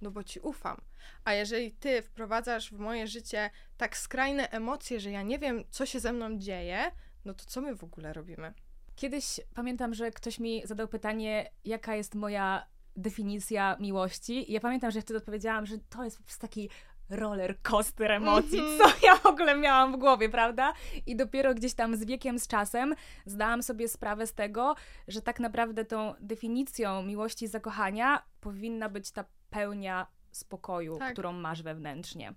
[0.00, 0.80] No bo ci ufam.
[1.24, 5.86] A jeżeli ty wprowadzasz w moje życie tak skrajne emocje, że ja nie wiem, co
[5.86, 6.90] się ze mną dzieje,
[7.24, 8.52] no to co my w ogóle robimy?
[8.96, 14.50] Kiedyś pamiętam, że ktoś mi zadał pytanie, jaka jest moja definicja miłości.
[14.50, 16.70] I ja pamiętam, że wtedy odpowiedziałam, że to jest po prostu taki
[17.10, 18.78] roller coaster emocji, Mhm.
[18.78, 20.72] co ja w ogóle miałam w głowie, prawda?
[21.06, 22.94] I dopiero gdzieś tam z wiekiem, z czasem
[23.26, 24.74] zdałam sobie sprawę z tego,
[25.08, 31.12] że tak naprawdę tą definicją miłości i zakochania powinna być ta pełnia spokoju, Tak.
[31.12, 32.32] którą masz wewnętrznie.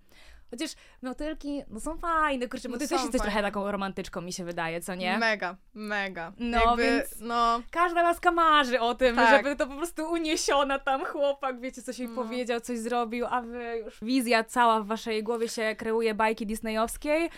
[0.52, 3.32] Chociaż motylki, no są fajne, kurczę, bo No ty też jesteś fajne.
[3.32, 5.18] trochę taką romantyczką, mi się wydaje, co nie?
[5.18, 6.34] Mega, mega.
[6.40, 9.38] No, Jakby, więc- no, Każda laska marzy o tym, Tak.
[9.46, 12.16] żeby to po prostu uniesiona tam chłopak, wiecie, coś jej No.
[12.16, 17.30] powiedział, coś zrobił, a wy już wizja cała w waszej głowie się kreuje bajki disneyowskiej.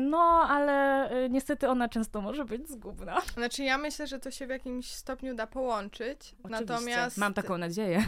[0.00, 3.20] No, ale y, niestety ona często może być zgubna.
[3.34, 6.34] znaczy ja myślę, że to się w jakimś stopniu da połączyć.
[6.42, 6.64] Oczywiście.
[6.66, 8.04] Natomiast Mam taką nadzieję.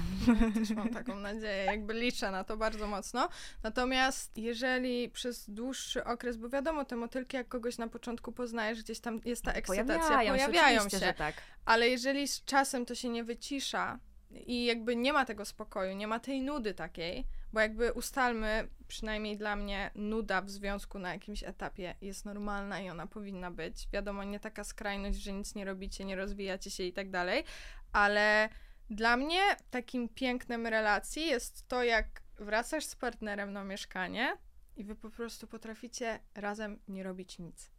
[0.54, 3.28] Też mam taką nadzieję, jakby liczę na to bardzo mocno.
[3.62, 9.00] Natomiast jeżeli przez dłuższy okres, bo wiadomo, te motylki, jak kogoś na początku poznajesz, gdzieś
[9.00, 11.34] tam jest ta ekscytacja, pojawiają, się, oczywiście, że tak.
[11.64, 13.98] ale jeżeli z czasem to się nie wycisza
[14.46, 19.36] i jakby nie ma tego spokoju, nie ma tej nudy takiej, bo jakby ustalmy, przynajmniej
[19.36, 23.88] dla mnie, nuda w związku na jakimś etapie jest normalna i ona powinna być.
[23.92, 27.44] Wiadomo, nie taka skrajność, że nic nie robicie, nie rozwijacie się i tak dalej,
[27.92, 28.48] ale
[28.90, 29.40] dla mnie
[29.70, 34.36] takim pięknem relacji jest to, jak wracasz z partnerem na mieszkanie
[34.76, 37.70] i wy po prostu potraficie razem nie robić nic.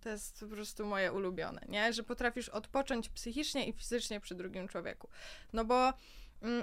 [0.00, 1.92] To jest po prostu moje ulubione, nie?
[1.92, 5.08] Że potrafisz odpocząć psychicznie i fizycznie przy drugim człowieku.
[5.52, 5.92] No bo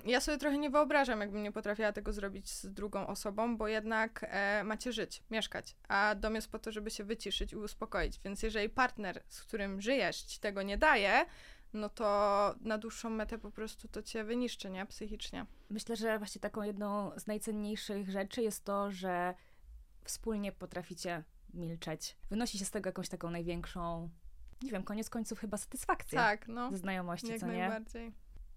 [0.05, 4.26] ja sobie trochę nie wyobrażam, jakbym nie potrafiła tego zrobić z drugą osobą, bo jednak
[4.30, 8.19] e, macie żyć, mieszkać, a dom jest po to, żeby się wyciszyć i uspokoić.
[8.26, 11.26] Więc jeżeli partner, z którym żyjesz, ci tego nie daje,
[11.74, 12.05] no to
[12.61, 14.86] na dłuższą metę po prostu to cię wyniszczy, nie?
[14.86, 15.45] Psychicznie.
[15.69, 19.34] Myślę, że właśnie taką jedną z najcenniejszych rzeczy jest to, że
[20.03, 22.17] wspólnie potraficie milczeć.
[22.30, 24.09] Wynosi się z tego jakąś taką największą,
[24.61, 26.72] nie wiem, koniec końców chyba satysfakcję Tak, no.
[26.72, 27.57] ze znajomości, Jak co nie?
[27.57, 28.13] najbardziej.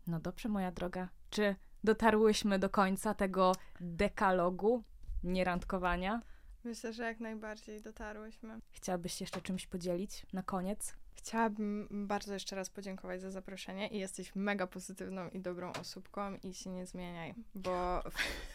[0.07, 1.09] No dobrze, moja droga.
[1.31, 4.85] Czy dotarłyśmy do końca tego dekalogu
[5.23, 6.23] nierandkowania?
[6.65, 8.61] Myślę, że jak najbardziej dotarłyśmy.
[8.73, 10.95] Chciałabyś się jeszcze czymś podzielić na koniec?
[11.15, 16.55] Chciałabym bardzo jeszcze raz podziękować za zaproszenie i jesteś mega pozytywną i dobrą osóbką i
[16.55, 18.03] się nie zmieniaj, bo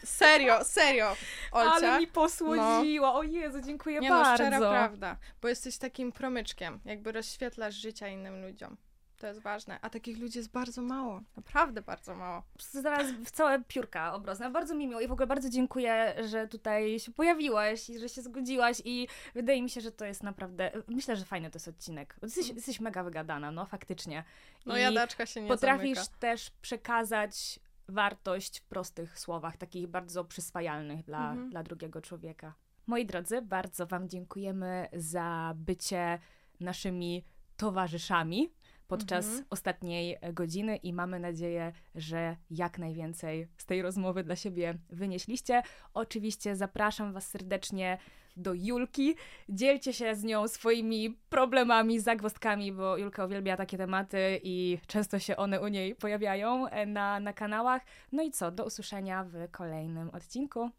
[0.04, 1.16] serio, serio,
[1.52, 3.14] Olcia, Ale mi posłodziła.
[3.14, 4.34] O Jezu, dziękuję nie no, bardzo.
[4.34, 8.76] szczera prawda, bo jesteś takim promyczkiem, jakby rozświetlasz życia innym ludziom.
[9.20, 12.42] To jest ważne, a takich ludzi jest bardzo mało, naprawdę bardzo mało.
[12.70, 14.50] Zaraz w całe piórka obrosnę.
[14.50, 18.22] Bardzo mi miło i w ogóle bardzo dziękuję, że tutaj się pojawiłaś i że się
[18.22, 22.16] zgodziłaś i wydaje mi się, że to jest naprawdę, myślę, że fajny to jest odcinek.
[22.22, 24.24] Jesteś, jesteś mega wygadana, no faktycznie.
[24.66, 26.16] No I jadaczka się nie potrafisz zamyka.
[26.18, 31.50] też przekazać wartość w prostych słowach, takich bardzo przyswajalnych dla, Mhm.
[31.50, 32.54] dla drugiego człowieka.
[32.86, 36.18] Moi drodzy, bardzo Wam dziękujemy za bycie
[36.60, 37.24] naszymi
[37.56, 38.52] towarzyszami
[38.90, 39.44] podczas Mhm.
[39.50, 45.62] ostatniej godziny i mamy nadzieję, że jak najwięcej z tej rozmowy dla siebie wynieśliście.
[45.94, 47.98] Oczywiście zapraszam Was serdecznie
[48.36, 49.14] do Julki.
[49.48, 55.36] Dzielcie się z nią swoimi problemami, zagwozdkami, bo Julka uwielbia takie tematy i często się
[55.36, 57.82] one u niej pojawiają e, na, na kanałach.
[58.12, 60.70] No i co, do usłyszenia w kolejnym odcinku.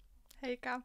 [0.41, 0.81] Hejka.